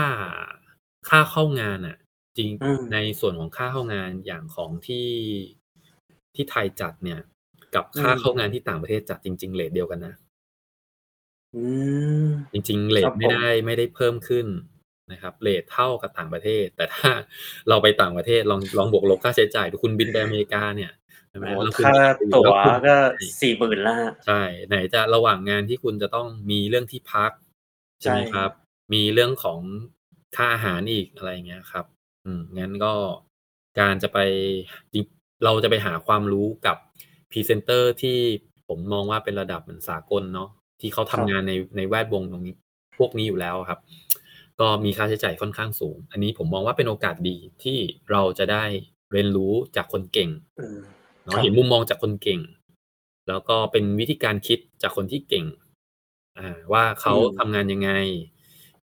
[1.08, 1.96] ค่าเข้างานอะ
[2.38, 5.08] จริงอืมในส่วนของค่าเข้างานอย่างของที่
[6.34, 7.20] ที่ไทยจัดเนี่ย
[7.74, 10.14] กับอืค่าเข้ามงานที่ต่างประเทศจัดจริง ๆเรตเดียวกันนะ
[11.54, 11.64] อื
[12.24, 14.46] ม จริง ๆเรครัตบไม่ผมได้ไม่ได้เพิ่มขึ้น
[15.12, 17.10] นะครับเรตเท่ากับต่างประเทศ แต่ถ้า
[17.68, 20.92] เราไปต่างประเทศลองลองบวกลบค่าใช้จ่ายดูคุณบินไปอเมริกาเนี่ย
[21.30, 27.32] ใช่ไหมโอ้โฮแล้วคุค่าณตั๋แล้ววคุณ ก็ใช่40,000แล้วครับใช่ ไหนจะระหว่างงานที่คุณจะต้องมีเรื่องที่พัก
[28.02, 28.50] ใช่ใช่ไหมคครัรับ บ
[28.94, 29.60] มีเรื่องของ
[30.36, 31.86] ค่าอาหารอีกอะไรอย่างเงี้ยครับ
[32.24, 32.92] อืมงั้นก็
[33.80, 34.18] การจะไป
[34.92, 35.04] จริง
[35.44, 36.76] เราจะไปหาความรู้กับ
[37.30, 38.18] พรีเซนเตอร์ที่
[38.68, 42.54] ผมมองว่าเป็นระดับเหมือนสากลเนาะที่เขาทำรับงานในในแวดวงตรงนี้
[42.98, 43.80] พวกนี้อยู่แล้วอะครับ
[44.60, 47.78] ก็มีค่าใช้จ่ายค่อนข้างสูง อันนี้ผมมองว่าเป็นโอกาสดีที่
[48.10, 48.64] เราจะได้
[49.12, 50.78] เรียนรู้จากคนเก่งอืม
[51.24, 52.40] เนาะครับเห็นมุมมองจากคนเก่ง
[53.28, 55.46] แล้วก็เป็นวิธีการคิดจากคนที่เก่ง
[56.38, 57.90] อ่า ว่าเขาอืมทำงานยังไง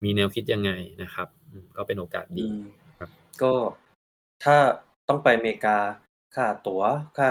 [0.04, 2.58] มีแนวคิดยังไงนะครับอืมก็เป็นโอกาสอืดีม
[3.00, 3.10] ครับ
[3.42, 3.54] ก็
[4.44, 4.56] ถ้า
[5.08, 5.78] ต้องไปอเมริกา
[6.38, 6.84] ค่าตั๋ว
[7.18, 7.28] ค่า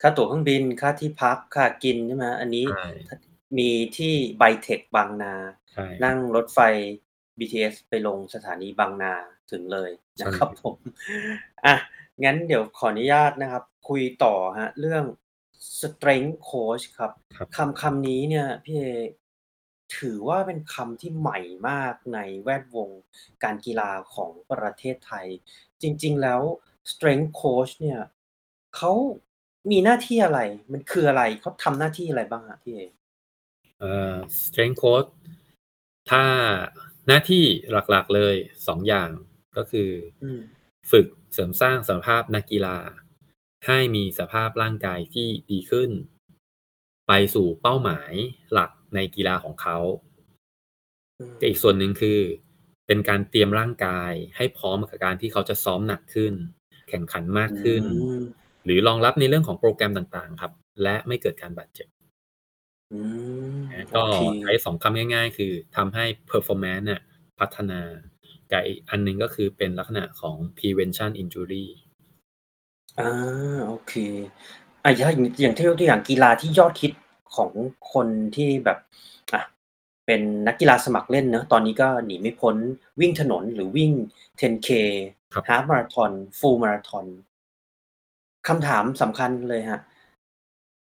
[0.00, 3.10] ค่าตั๋วเครื่องบิน ค่าที่พัก ค่ากินใช่ไหม อันนี้ใช่ถ
[3.58, 5.34] มีที่ไบเทคบางนา
[5.72, 6.58] ใช่นั่งรถไฟ
[7.38, 9.12] BTS ไปลงสถานีบางนา
[9.50, 10.76] ถึงเลยใช่นะครับผม
[11.64, 11.74] อะ
[12.24, 15.04] งั้นเดี๋ยวขออนุญาตนะครับ คุยต่อครับ เรื่อง
[15.80, 18.84] Strength Coach ครับ ครับ คำคำนี้เนี่ยพี่เอ
[19.98, 22.88] ถือว่าเป็นคำที่ใหม่มากในแวดวง
[23.44, 25.26] การกีฬาของประเทศไทย
[25.82, 26.40] จริง ๆ แล้ว
[26.90, 28.00] Strength Coach เนี่ย
[28.76, 28.92] เขา
[29.70, 30.40] มีหน้าที่อะไร?
[30.72, 31.22] มันคืออะไร?
[31.40, 32.80] เขาทำหน้าที่อะไรบ้างครับพี่เอ?
[33.80, 35.08] เอ่อ Strength Coach
[36.10, 36.24] ถ้า
[37.06, 37.44] หน้าที่
[37.90, 38.34] หลักๆเลย
[38.66, 39.10] 2อย่าง
[39.56, 39.90] ก็คือ
[40.22, 40.40] อืม
[40.90, 42.78] ฝึกเสริมสร้างสภาพนักกีฬา
[43.66, 45.90] ให้มีสภาพร่างกายที่ดีขึ้น
[47.08, 48.12] ไปสู่เป้าหมาย
[48.52, 49.78] หลักในกีฬาของเขา
[51.18, 52.20] อืมกับอีกส่วนหนึ่งคือ
[52.86, 56.34] เป็นการเตรียมร่างกายให้พร้อมกับการที่เขาจะซ้อมหนักขึ้น
[56.88, 58.20] แข่งขันมากอืขึ้นม
[58.66, 60.52] หรือรองรับในเรื่องของโปรแกรมต่างๆ ครับ
[60.82, 61.88] และไม่เกิดการบาดเจ็บ
[62.92, 63.00] อื
[63.58, 67.00] มอาโอก็เคใช้2คำง่ายๆ คือทำให้ performance เนี่ย
[67.38, 67.80] พัฒนา
[68.50, 71.66] กับอีกอันหนึ่งก็คือเป็นลักษณะของ prevention injury
[72.98, 73.08] อา
[73.66, 73.92] โอเค
[74.82, 76.92] อะถ้าอย่างอย่างที่ยกตัวอย่างกีฬาที่ยอดฮิต
[77.36, 77.50] ของ
[77.92, 78.06] คน
[78.36, 78.78] ที่แบบ
[79.32, 79.42] อะ
[80.06, 82.56] เป็นนักกีฬาสมัครเล่นเนาะตอนนี้ก็หนีไม่พ้น
[83.00, 83.92] วิ่งถนนหรือวิ่ง
[84.40, 84.68] 10K
[85.34, 87.06] ครับฮาล์ฟมาราธอน Full มาราธอน
[88.48, 89.80] คำถามสำคัญเลยครับ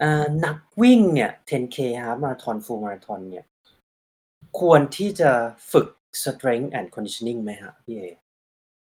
[0.02, 3.46] อ่านักวิ่งเนี่ย 10K ฮาล์ฟมาราธอน Full มาราธอนเนี่ย
[4.60, 5.32] ควรที่จะ
[5.72, 5.88] ฝึก
[6.24, 8.04] Strength and Conditioning ไหมครับพี่เอ?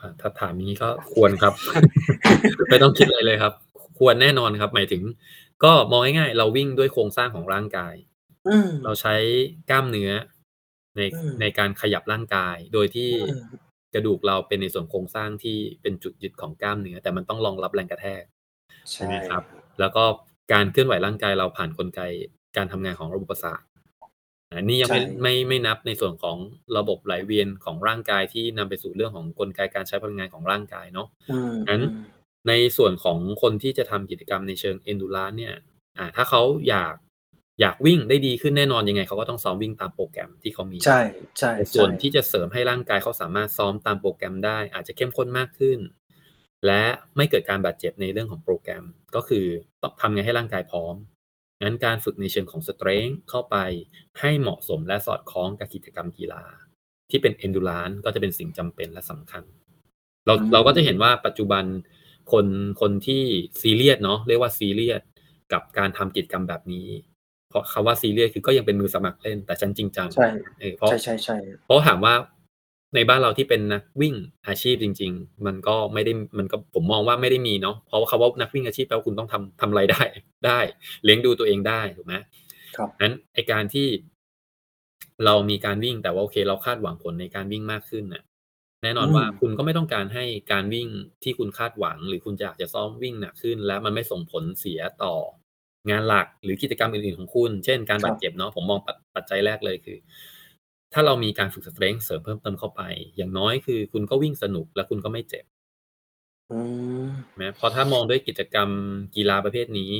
[0.00, 1.54] อ่าถ้าถามงี้ก็ควรครับ
[2.70, 3.52] ไม่ต้องคิดอะไรเลยครับ
[3.98, 5.02] ควรแน่นอนครับ หมายถึง
[5.64, 7.94] ก็มองง่ายๆเราวิ่งด้วยโครงสร้างของร่างกาย
[8.48, 9.14] อืม เราใช้
[9.70, 10.12] กล้ามเนื้อ
[10.96, 13.44] ในอืม ในการขยับร่างกาย โดยที่อืม
[13.94, 18.22] กระดูกเราเป็นในส่วนโครงสร้างที่เป็นจุดยึดของกล้ามเนื้อ แต่มันต้องรองรับแรงกระแทก
[18.90, 20.04] ใชใช่่ไหมครับครับ แล้วก็
[20.52, 22.00] การเคลื่อนไหวร่างกายเราผ่านกลไก
[22.56, 23.60] การทำงานของระบบประสาท
[24.56, 26.36] อันนี้ยังใช่ไม่ไม่ไม่นับในส่วนของ
[26.76, 35.54] ระบบไหลเวียนของร่างกายที่นำไปสู่เรื่องของกลไกการใช้พลังงานของร่างกายเนาะอืมงั้นอืมในส่วนของคนที่จะทำกิจกรรมในเชิง Endurance เนี่ย
[35.98, 36.94] อ่า ถ้าเขาอยาก
[37.60, 41.00] อยากวิ่งได้ดีขึ้นแน่นอนยังไงเขาก็ต้องซ้อมวิ่งตามโปรแกรมที่เขามี ใช่
[41.38, 45.78] ใช่แต่ส่วนๆที่จะเสริมให้ร่างกายเขาสามารถซ้อมตามโปรแกรมได้ อาจจะเข้มข้นมากขึ้น
[46.66, 46.82] และ
[47.16, 48.84] ไม่เกิดการบาดเจ็บในเรื่องของโปรแกรม
[49.14, 49.46] ก็คือ
[49.82, 50.94] ต้องทำไงให้ร่างกายพร้อม
[51.62, 53.56] งั้นการฝึกในเชิงของ Strength เข้าไป
[54.20, 56.44] ให้เหมาะสมและสอดคล้องกับกิจกรรมกีฬา
[57.10, 59.44] ที่เป็น Endurance ก็จะเป็นสิ่งจำเป็นและสำคัญ
[60.26, 61.64] เราอืเราก็จะเห็นมว่าปัจจุบัน
[62.32, 62.46] คน
[62.80, 63.22] คนที่
[63.62, 65.02] ซีเรียสเนาะเรียกว่าซีเรียส
[65.52, 66.88] กับการทำกิจกรรมแบบนี้
[67.48, 70.28] เพราะคำว่าซีเรียสคือก็ยังเป็นมือสมัครเล่นแต่ฉันจริงจังใช่
[70.60, 72.14] เออเพราะใช่ๆๆเพราะถามว่า
[72.94, 74.14] ในบ้านเราที่เป็นนักวิ่ง
[74.48, 80.02] อาชีพจริง ๆ มันก็ไม่ได้มันก็ผมมองว่าไม่ได้มีเนาะเพราะว่าคำว่านักวิ่งอาชีพแปลว่าคุณต้องทำทำรายได้
[80.46, 80.58] ได้
[81.04, 82.14] เลี้ยงดูตัวเองได้ถูกไหม
[82.76, 83.88] ครับงั้นไอ้การที่
[85.24, 88.22] เรามีการวิ่งแต่ว่าโอเค เราคาดหวังผลในการวิ่งมากขึ้นน่ะ
[88.82, 90.88] แน่นออืนว่ามคุณก็ไม่ต้องการให้การวิ่ง
[91.22, 95.14] ที่คุณคาดหวัง หรือคุณอยากจะซ้อมวิ่งหนักขึ้น แล้วมันไม่ส่งผลเสียต่อ
[95.90, 99.98] งานหลักหรือกิจกรรมอื่นๆของคุณ เช่น การครับาบดเจ็บเนาะผมมองปัจปัจจัยแรกเลยคือ
[100.92, 102.82] ถ้าเรามีการฝึก Strength เสริมเพิ่มเติมเข้าไป
[103.16, 105.44] อย่างน้อยคือ คุณก็วิ่งสนุกและคุณก็ไม่เจ็บ
[106.52, 106.60] อื
[107.02, 108.68] มใช่ไหมเพราะถ้ามองด้วยกิจกรรม
[109.16, 109.92] กีฬาประเภทนี้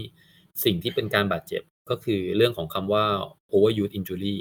[0.64, 3.04] สิ่งที่เป็นการบาดเจ็บก็คือเรื่องของคำว่า
[3.52, 4.36] overuse injury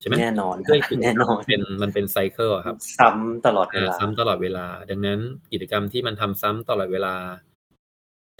[0.00, 5.20] ใช่ไหมแน่นอนด้วยครับกิจแน่กรรนมอนเป็นมันเป็นไซเกิลอะครับ ซ้ำตลอดเวอาลาซ้ำตลอดเวลา ดังนั้น
[5.52, 7.14] กิจกรรมที่มันทำซ้ำตลอดเวลา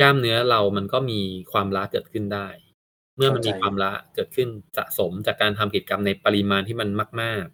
[0.00, 1.20] กล้ามเนื้อเรามันก็มี
[1.52, 2.46] ความล้าเกิดขึ้นได้
[3.16, 6.88] เมื่อเข้ามันใจมีความล้าเกิดขึ้นสะสมจากการทำกิจกรรมในปริมาณที่มัน
[7.22, 7.44] มาก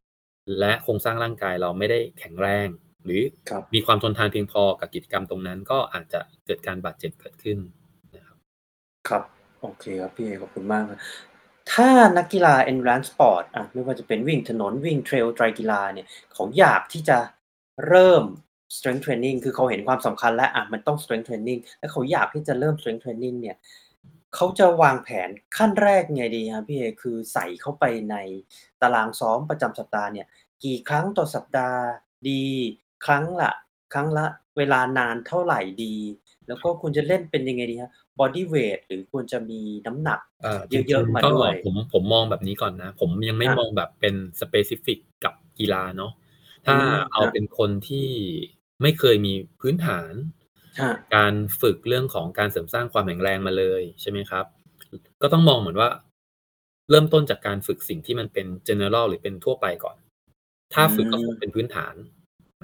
[0.00, 2.68] ๆ และโครงสร้างร่างกายเราไม่ได้แข็งแรง
[3.04, 7.58] หรือครับมีความทนทานเพียงพอกับกิจกรรมตรงนั้น ก็อาจจะเกิดการบาดเจ็บเกิดขึ้น
[8.14, 8.36] นะครับ
[9.08, 9.22] ครับ
[9.60, 10.98] โอเคครับพี่เอขอบคุณมากครับ
[11.72, 17.18] ถ้านักกีฬา Endurance Sport อะไม่ว่าจะเป็นวิ่งถนนวิ่ง Trail ไตรกีฬาเนี่ยเขาอยากที่จะ
[17.88, 18.22] เริ่ม
[18.76, 23.56] Strength Training คือเขาเห็นความสำคัญแล้วอะมันต้อง Strength Training แล้วเขาอยากที่จะเริ่ม Strength Training เนี่ย
[24.34, 26.84] เขาจะวางแผนขั้นแรกไงดีครับพี่เอ?
[27.02, 28.16] คือใส่เข้าไปใน
[28.80, 30.26] ตารางซ้อมประจำสัปดาห์เนี่ย
[30.64, 31.80] กี่ครั้งต่อสัปดาห์
[32.28, 32.42] ดี
[33.06, 33.52] ครั้งละ
[33.92, 34.26] ครั้งละ
[34.56, 35.54] เวลานานเท่าไร
[35.84, 35.96] ดี
[36.46, 46.12] แล้วก็ควรจะเล่นเป็นยังไงดีครับบอดีเวตหรือควรจะมีน้ำหนักอ่าจเยริอะงๆมาๆก็ด้วย ผมผมมองแบบนี้ก่อนนะ ผมยังไม่อามองแบบเป็น specific กับกีฬาเนาะ
[46.66, 48.08] ถถ้าอืมเอาครับเป็นคนที่
[48.82, 50.37] ไม่เคยมีพื้นฐานครับ
[51.16, 54.44] การฝึกเรื่องของการเสริมสร้างความแข็งแรงมาเลยใช่ไหมครับ
[55.22, 55.88] ก็ต้องมองเหมือนว่า
[56.90, 59.96] เริ่มต้นจากการฝึกสิ่งที่มันเป็น general หรือเป็นทั่วไปก่อน
[60.74, 61.94] ถ้าฝึกก็อืมฝึกเป็นพื้นฐาน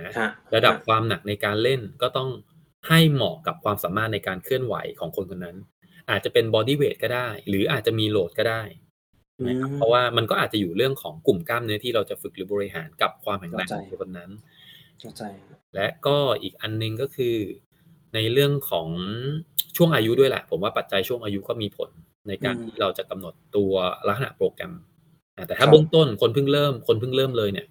[0.06, 2.28] นะครับระดับครับความหนักในการเล่นก็ต้อง
[2.88, 5.56] ให้เหมาะกับความสามารถในการเคลื่อนไหวของคนคนนั้น
[6.10, 8.62] อาจจะเป็น body weight ก็ได้ หรืออาจจะมีโหลดก็ได้
[9.40, 14.30] อืนะครับมเพราะว่ามันก็อาจจะอยู่เรื่องของกลุ่มกล้ามเนื้อที่เราจะฝึกหรือบริหารกับความแข็งแรงเข้าขใจองคนคนนั้น
[15.00, 17.36] เข้าใจครับและก็อีกอันหนึ่งก็คือ
[18.14, 18.88] ในเรื่องของ
[19.76, 21.90] ช่วงอายุด้วยแหละ ผมว่าปัจจัยช่วงอายุก็มีผล
[22.28, 23.72] ในการอืมที่เราจะกำหนดตัว
[24.08, 24.72] ลักษณะโปรแกรม
[25.36, 27.66] อ่าแต่คถ้ารับเบื้องต้นคนเพิ่งเริ่มคนเพิ่งเริ่มเลยเนี่ย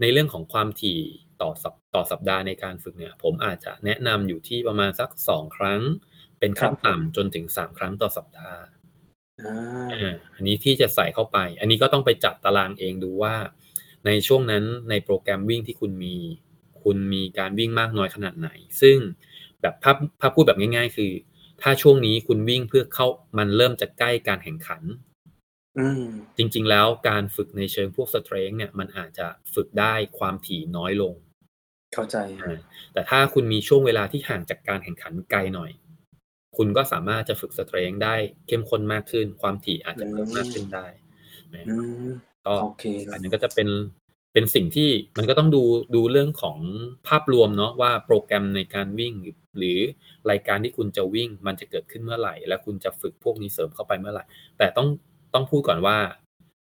[0.00, 1.00] ในเรื่องของความถี่
[1.42, 5.80] ต่อสัปต่อสัปดาห์ในการฝึกเนี่ย ผมอาจจะแนะนำอยู่ที่ประมาณสักสองครั้ง
[6.38, 8.58] เป็นขั้นครับผมต่ำจนถึงสามครั้งต่อสัปดาห์
[9.40, 9.54] อา
[9.92, 13.34] อาอันนี้ที่จะใส่เข้าไป อันนี้ก็ต้องไปจัดตารางเองดูว่า
[14.06, 16.16] ในช่วงนั้นในโปรแกรมวิ่งที่คุณมี
[16.82, 18.48] คุณมีการวิ่งมากน้อยขนาดไหน
[18.80, 18.98] ซึ่ง
[19.62, 21.10] แบบถ้าถ้าพูดแบบง่าย ๆ คือ
[21.62, 23.06] ถ้าช่วงนี้คุณวิ่งเพื่อเข้า
[23.38, 24.82] มันเริ่มจะใกล้การแข่งขัน
[25.78, 26.04] อืม
[26.36, 31.14] จริง ๆ แล้วการฝึกในเชิงพวก strength เนี่ย มันอาจจะฝึกได้ความถี่น้อยลง
[31.94, 32.58] เข้าใจอา
[32.92, 35.70] แต่ถ้าคุณมีช่วงเวลาที่ห่างจากการแข่งขันไกลหน่อย
[36.56, 38.14] คุณก็สามารถจะฝึก strength ได้
[38.48, 40.86] เข้มข้นมากขึ้น ความถี่อาจจะเพิ่มมากขึ้นได้
[41.54, 41.74] นะอื
[42.06, 42.10] ม
[42.46, 43.68] ก็โอเคครัอับนนั้นก็จะเป็น
[44.32, 45.62] เป็นสิ่งที่มันก็ต้องดู
[45.94, 46.58] ดูเรื่องของ
[47.08, 49.78] ภาพรวมเนาะว่าโปรแกรมในการวิ่งหรือหรือ
[50.30, 54.24] รายการที่คุณจะวิ่งมันจะเกิดขึ้นเมื่อไหร่ และคุณจะฝึกพวกนี้เสริมเข้าไปเมื่อไหร่
[54.58, 54.88] แต่ต้อง
[55.34, 55.96] ต้องพูดก่อนว่า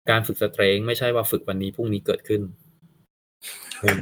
[0.10, 2.42] การฝึก strength ไม่ใช่ว่าฝึกวันนี้พรุ่งนี้เกิดขึ้น
[3.84, 4.00] อืม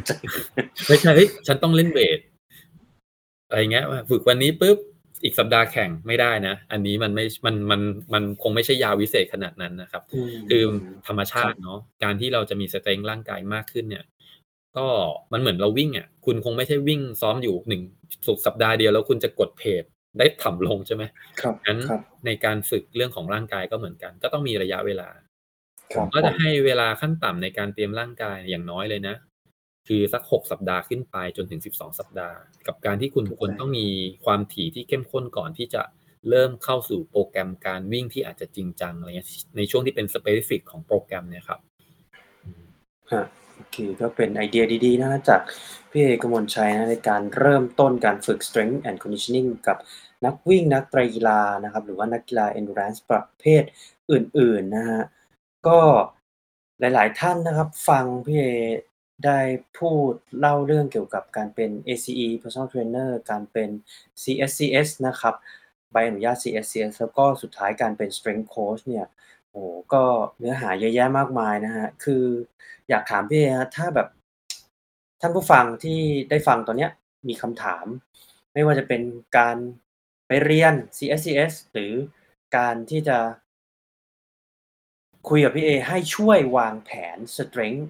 [0.88, 2.20] ไม่ใช่เฮ้ยฉันต้องเล่นเวต
[3.48, 4.78] อะไรเงี้ยว่าฝึกวันนี้ปุ๊บ
[5.24, 7.82] อีกสัปดาห์แข่งไม่ได้นะ อันนี้มันไม่ มัน มัน
[8.14, 14.04] มันคงไม่ใช่ยาวิเศษขนาดนั้นนะครับอืมคืออืมธรรมชาครัติบเนาะ การที่เราจะมีสเตรงร่างกายมากขึ้นเนี่ย
[14.78, 14.88] ก็
[15.34, 17.82] มันเหมือนเราวิ่งอะ คุณคงไม่ใช่วิ่งซ้อมอยู่หนึ่ง
[18.28, 19.84] สุกสัปดาห์เดียวแล้วคุณจะกดเพจ
[20.18, 21.04] ได้ถ่ำลงใช่ไหม
[21.42, 25.10] ครับงั้นครับในการฝึกเรื่องของร่างกายก็เหมือนกัน ก็ต้องมีระยะเวลา
[25.94, 29.16] คผรัมบก็ผจะมให้เวลาขั้นต่ำในการเตรียมร่างกายอย่างน้อยเลยนะ
[29.88, 33.88] คือสักหกสัปดาห์ขึ้นไปจนถึงสิบสองสัปดาห์ กับการที่คุณเข้าควรใจต้องมี
[34.26, 35.82] ความถี่ที่เข้มข้นก่อนที่จะ
[36.30, 41.60] เริ่มเข้าสู่โปรแกรมการวิ่งที่อาจจะจริงจังอะไรเงี้ยในช่วงที่เป็น specific ของโปรแกรมเนี่ยครับ
[42.44, 42.66] อืม
[43.12, 45.42] ครับโอเคก็เป็นไอเดียดีๆนะจาก
[45.92, 49.78] พี่เอกมลชัยนะในการเริ่มต้นการฝึก strength and conditioning กับ
[50.26, 53.64] นักวิ่งนักไตรกีฬานะครับ หรือว่านักกีฬา endurance ประเภท
[54.12, 55.04] อื่นๆนะฮะ
[55.68, 55.80] ก็
[56.80, 58.48] หลายๆท่านนะครับ ฟังพี่เอ
[59.26, 59.40] ได้
[59.78, 63.70] พูดเล่าเรื่องเกี่ยวกับการเป็น ACE personal trainer การเป็น
[64.22, 65.36] CSCS นะครับ
[65.92, 69.08] ใบอนุญาต CSCS แล้วก็สุดท้ายการเป็น strength coach เนี่ย
[69.50, 70.04] โอ้โฮก็
[70.38, 72.24] เนื้อหาเยอะแยะมากมายนะครับคือ
[72.90, 74.08] อยากถามพี่เอครับถ้าแบบ
[75.22, 76.00] ท่านผู้ฟังที่
[76.30, 76.92] ได้ฟังตอนเนี้ย
[77.28, 77.86] มีคำถาม
[78.54, 79.02] ไม่ว่าจะเป็น
[79.38, 79.58] การ
[80.28, 81.94] ไปเรียน CSCS หรือ
[82.58, 83.18] การที่จะ
[85.30, 87.86] คุยกับพี่เอให้ช่วยวางแผน strength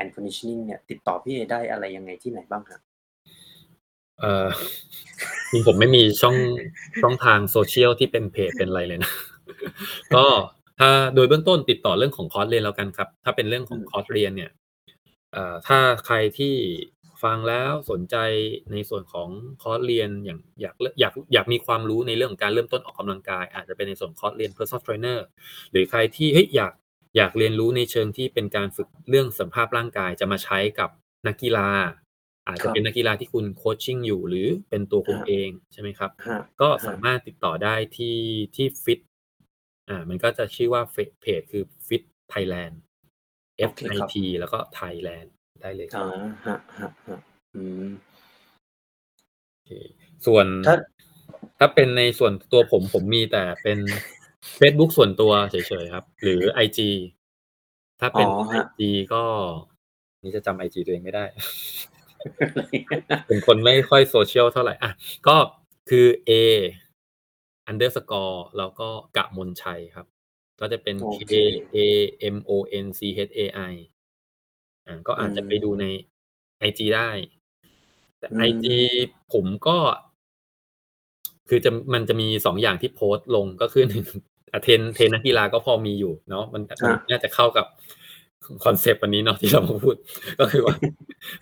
[0.00, 2.80] and conditioning เนี่ย ติดต่อพี่เอได้อะไรยังไงที่ไหนบ้างครับ?
[4.20, 4.48] เอ่อ
[5.50, 6.36] จริงผมไม่มีช่อง
[7.02, 9.10] ช่องทาง social ที่เป็นเพจเป็นอะไรเลยนะ
[10.14, 10.24] ก็
[10.80, 14.50] ถ้าโดยเบื้องต้นติดต่อเรื่องของคอร์สเรียนแล้วกันครับ ถ้าเป็นเรื่องขอืองมคอร์สเรียนเนี่ย
[15.32, 16.54] เอ่อถ้าใครที่
[17.22, 18.16] ฟังแล้วสนใจ
[18.72, 19.28] ในส่วนของ
[19.62, 25.18] คอร์สเรียนอย่างอยากลอยากอยากมีความรู้ในเรื่องของการเริ่มต้นออกกำลังกาย อาจจะเป็นในส่วนคอร์สเรียน Personal Trainer
[25.70, 26.72] หรือใครที่เฮ้ยอยาก
[27.16, 30.90] อยากเรียนรู้ในเชิงที่เป็นการฝึกเรื่องสุขภาพร่างกายจะมาใช้กับ
[31.26, 31.68] นักกีฬา
[32.48, 38.18] อาจคจะรับเป็นนักกีฬาที่คุณ coaching อยู่หรือเป็นตัวคุณครับเองใช่ไหมครับครับก็คสารับมารถติดต่อได้ที่
[38.56, 39.00] ที่ FIT
[39.88, 42.02] อ่ามันก็จะชื่อว่าเฟซเพจคือ FIT
[42.32, 42.74] Thailand
[43.60, 45.28] โอเคครับ FIT แล้วก็ Thailand
[45.62, 46.12] ได้เลยคอ๋รัอบ
[46.44, 46.46] ค
[46.80, 47.90] รับๆๆอืม
[49.52, 49.70] โอเค
[50.26, 50.74] ส่วนถ้า
[51.58, 53.78] ถ้าเป็นในส่วนตัวผมผมมีแต่เป็น
[54.56, 56.90] เฟซบุ๊กส่วนตัวเฉยๆครับ หรือไอจี
[58.00, 59.22] ถ้าอ๋เป็อนไอครับจีก็
[60.22, 61.24] นี่จะจำไอจีตัวเองไม่ได้
[63.26, 64.90] เป็นคนไม่ค่อย social เท่าไรอะ
[65.26, 65.36] ก็
[65.90, 66.32] คือ A
[67.70, 70.06] underscore แล้วก็กมลชัยครับ
[70.60, 71.32] ก็จะเป็น โอ K เค
[71.74, 71.76] A
[72.34, 72.52] M O
[72.84, 73.40] N C H A
[73.72, 73.74] I
[74.86, 75.90] อ่าก็อือาจจะไปดูในม
[76.58, 77.10] ไอจีได้
[78.18, 78.82] แต่ อืไอจีม
[79.32, 79.78] ผมก็
[81.48, 84.29] คือจะมันจะมี2อย่างที่โพสต์ลงก็คือ1อ่า
[84.62, 87.66] เทรนเทรนนักกีฬาก็พอมีอยู่เนาะมันคมันรับน่าจะเข้ากับ
[88.44, 89.96] คคอนเซปต์วันนี้เนาะที่เรามาพูด
[90.40, 90.74] ก็คือว่า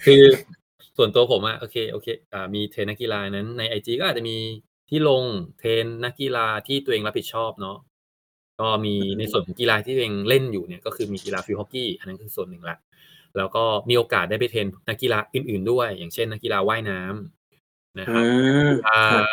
[0.05, 0.23] คือ
[0.97, 4.37] ส่วนตัวผมอะโอเคโอเคอ่ามีเทรนนักกีฬานั้นในไอจีก็อาจจะมี
[4.91, 5.25] ที่ลง
[5.59, 7.79] เทรนนักกีฬาที่ตัวเองรับผิดชอบเนาะ
[8.61, 12.79] ก็มีอือฮึในส่วนของกีฬาที่ตัวเองเล่นอยู่เนี่ยก็คือมีกีฬา Field Hockey อันนั้นคือส่วนหนึ่งแล้ว
[13.37, 18.25] แล้วก็มีโอกาสได้ไปเทรนนักกีฬาอื่น ๆด้วย อย่างเช่นนักกีฬาว่ายน้ำนะคอืรับ
[18.69, 19.25] มกีฬาครับ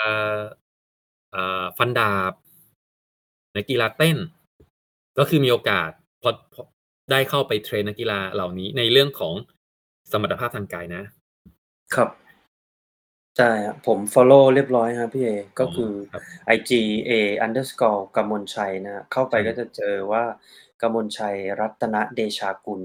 [1.32, 2.34] เอ่อฟันดาบ
[3.56, 4.18] นักกีฬาเต้น
[5.18, 5.90] ก็คือมีโอกาส
[6.24, 6.62] พอพอ
[7.12, 9.34] ได้เข้าไปเทรนนักกีฬาเหล่านี้ในเรื่องของ
[10.12, 11.02] สมรรถภาพทางกายนะ
[11.96, 12.10] ครับ
[13.38, 15.30] ใช่ครับผม follow เรียบร้อยครับพี่เอ
[15.60, 16.22] ก็อ๋อคือครับ
[16.56, 16.72] IG
[17.10, 17.12] A
[17.46, 20.24] underscore กมลชัยนะครับเข้าไปใช่ก็จะเจอว่า
[20.82, 22.82] กมลชัยรัตนเดชากุล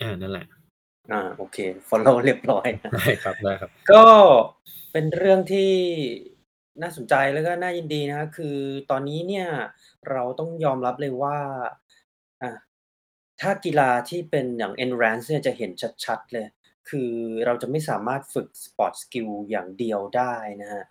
[0.00, 0.46] อานั่นแหละ
[1.12, 4.04] อาโอเค follow เรียบร้อยครับได้ครับ ได้ครับ ก็
[4.92, 5.72] เป็นเรื่องที่
[6.80, 8.56] น่าสนใจ แล้วก็น่ายินดีนะครับ คือ
[8.90, 9.48] ตอนนี้เนี่ย
[10.10, 11.38] เราต้องยอมรับเลยว่า
[12.42, 12.58] อ่า
[13.40, 15.70] ถ้ากีฬาที่เป็นอย่าง Endurance เนี่ยจะเห็น
[16.04, 16.46] ชัด ๆ เลย
[16.88, 17.10] คือ
[17.46, 20.84] เราจะไม่สามารถฝึก Sport Skill อย่างเดียวได้นะครับ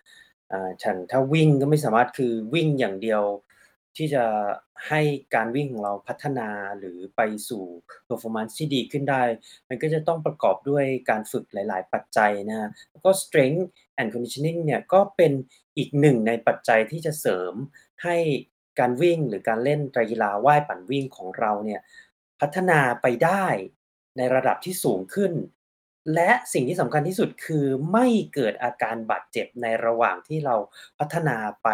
[0.52, 3.22] อ่าอย่างถ้าวิ่งก็ไม่สามารถ คือวิ่งอย่างเดียว
[3.96, 4.24] ที่จะ
[4.88, 5.00] ให้
[5.34, 7.64] การวิ่งของเราพัฒนา หรือไปสู่
[8.08, 9.22] Performance ที่ดีขึ้นได้
[9.68, 13.62] มันก็จะต้องประกอบด้วยการฝึกหลาย ๆ ปัจจัยนะครับ แล้วก็ Strength
[14.00, 15.32] and Conditioning เนี่ยก็เป็น
[15.76, 17.54] อีกหนึ่งในปัจจัยที่จะเสริม
[18.04, 18.16] ให้
[18.78, 21.80] การวิ่งหรือการเล่นไตรกีฬาว่ายปั่นวิ่งของเราเนี่ย
[22.40, 23.46] พัฒนาไปได้
[24.16, 25.32] ในระดับที่สูงขึ้น
[26.14, 30.56] และสิ่งที่สำคัญที่สุดคือไม่เกิดอาการบาดเจ็บในระหว่างที่เรา
[30.98, 31.68] พัฒนาไป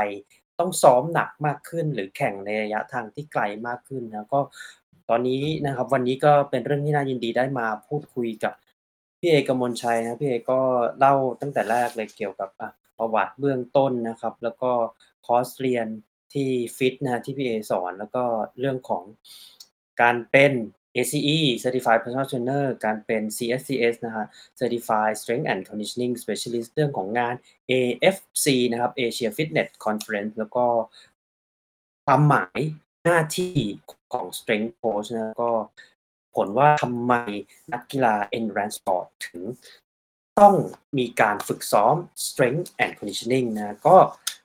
[0.59, 4.41] ต้องซ้อมหนักมากขึ้น หรือแข่งในระยะทางที่ไกลมากขึ้นนะก็
[5.11, 8.53] ตอนนี้นะครับวันนี้ก็เป็นเรื่องที่น่ายินดีได้มาพูดคุยกับ
[9.21, 10.61] พี่เอกมลชัยนะ พี่เอก็
[10.99, 14.73] เล่าตั้งแต่แรกเลยเกี่ยวกับอ่าประวัติเบื้องต้นนะครับ แล้วก็
[15.27, 15.89] คอร์สเรียน
[16.35, 18.25] ที่ฟิตนะที่พี่เอสอน แล้วก็
[18.59, 19.05] เรื่องของ
[20.03, 20.53] การเป็น
[20.97, 24.27] ACE Certified Personal Trainer การเป็น CSCS นะครับ
[24.61, 27.35] Certified Strength and Conditioning Specialist เรื่องของงาน
[27.71, 30.65] AFC นะครับ Asia Fitness Conference แล้วก็
[32.07, 32.61] ความหมาย
[33.05, 33.57] หน้าที่
[34.13, 35.51] ของ Strength Coach นะก็
[36.45, 37.15] ลว่าทำไม
[37.73, 39.43] นักกีฬา Endurance Sport ถึง
[40.41, 40.55] ต้อง
[40.99, 41.95] มีการฝึกซ้อม
[42.27, 43.97] Strength and Conditioning นะก็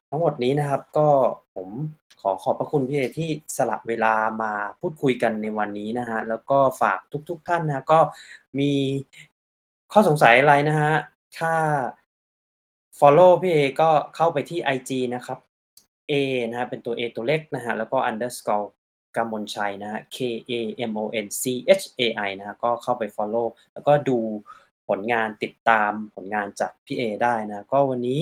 [0.09, 1.07] ทั้งหมดนี้นะครับก็
[1.55, 1.69] ผม
[2.21, 4.13] ขอขอบพระคุณพี่เอที่สละเวลา
[4.43, 7.99] มาพูดคุยกันในวันนี้นะครับแล้วก็ฝากทุกๆท่านนะก็
[8.59, 8.71] มี
[9.93, 10.95] ข้อสงสัยอะไรนะครับ
[11.39, 11.53] ถ้า
[12.99, 15.39] ฟอลโลว์พี่เอก็เข้าไปที่ IG นะครับ
[16.11, 16.13] A
[16.49, 18.67] นะครับเป็นตัว A ตัวเล็กนะครับแล้วก็ underscore
[19.15, 24.17] กมลชัยนะครับ K-A-M-O-N-C-H-A-I นะครับก็เข้าไปฟอลโลว์แล้วก็ดู
[24.87, 28.21] ผลงานติดตามผลงานจากพี่เอได้นะ ก็วันนี้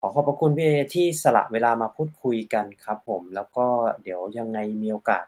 [0.00, 3.66] ขอขอบพระคุณพี่เอที่สละเวลามาพูดคุยกันครับผม แล้วก็
[4.02, 5.24] เดี๋ยวยังไงมีโอกาส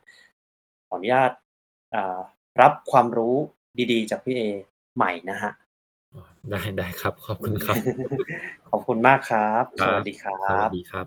[0.89, 1.31] ขออนุญาต
[1.95, 2.19] อ่า
[2.61, 3.35] รับความรู้
[3.93, 4.43] ดีๆ จากพี่เอ
[4.97, 5.53] ใหม่นะครับ
[6.15, 7.77] อ๋อได้ได้ครับ ขอบคุณครับ
[8.71, 11.07] ขอบคุณมากครับคสรัวับสดีครัสวับสดีครับ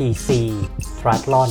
[0.00, 0.54] tc
[1.02, 1.50] triathlon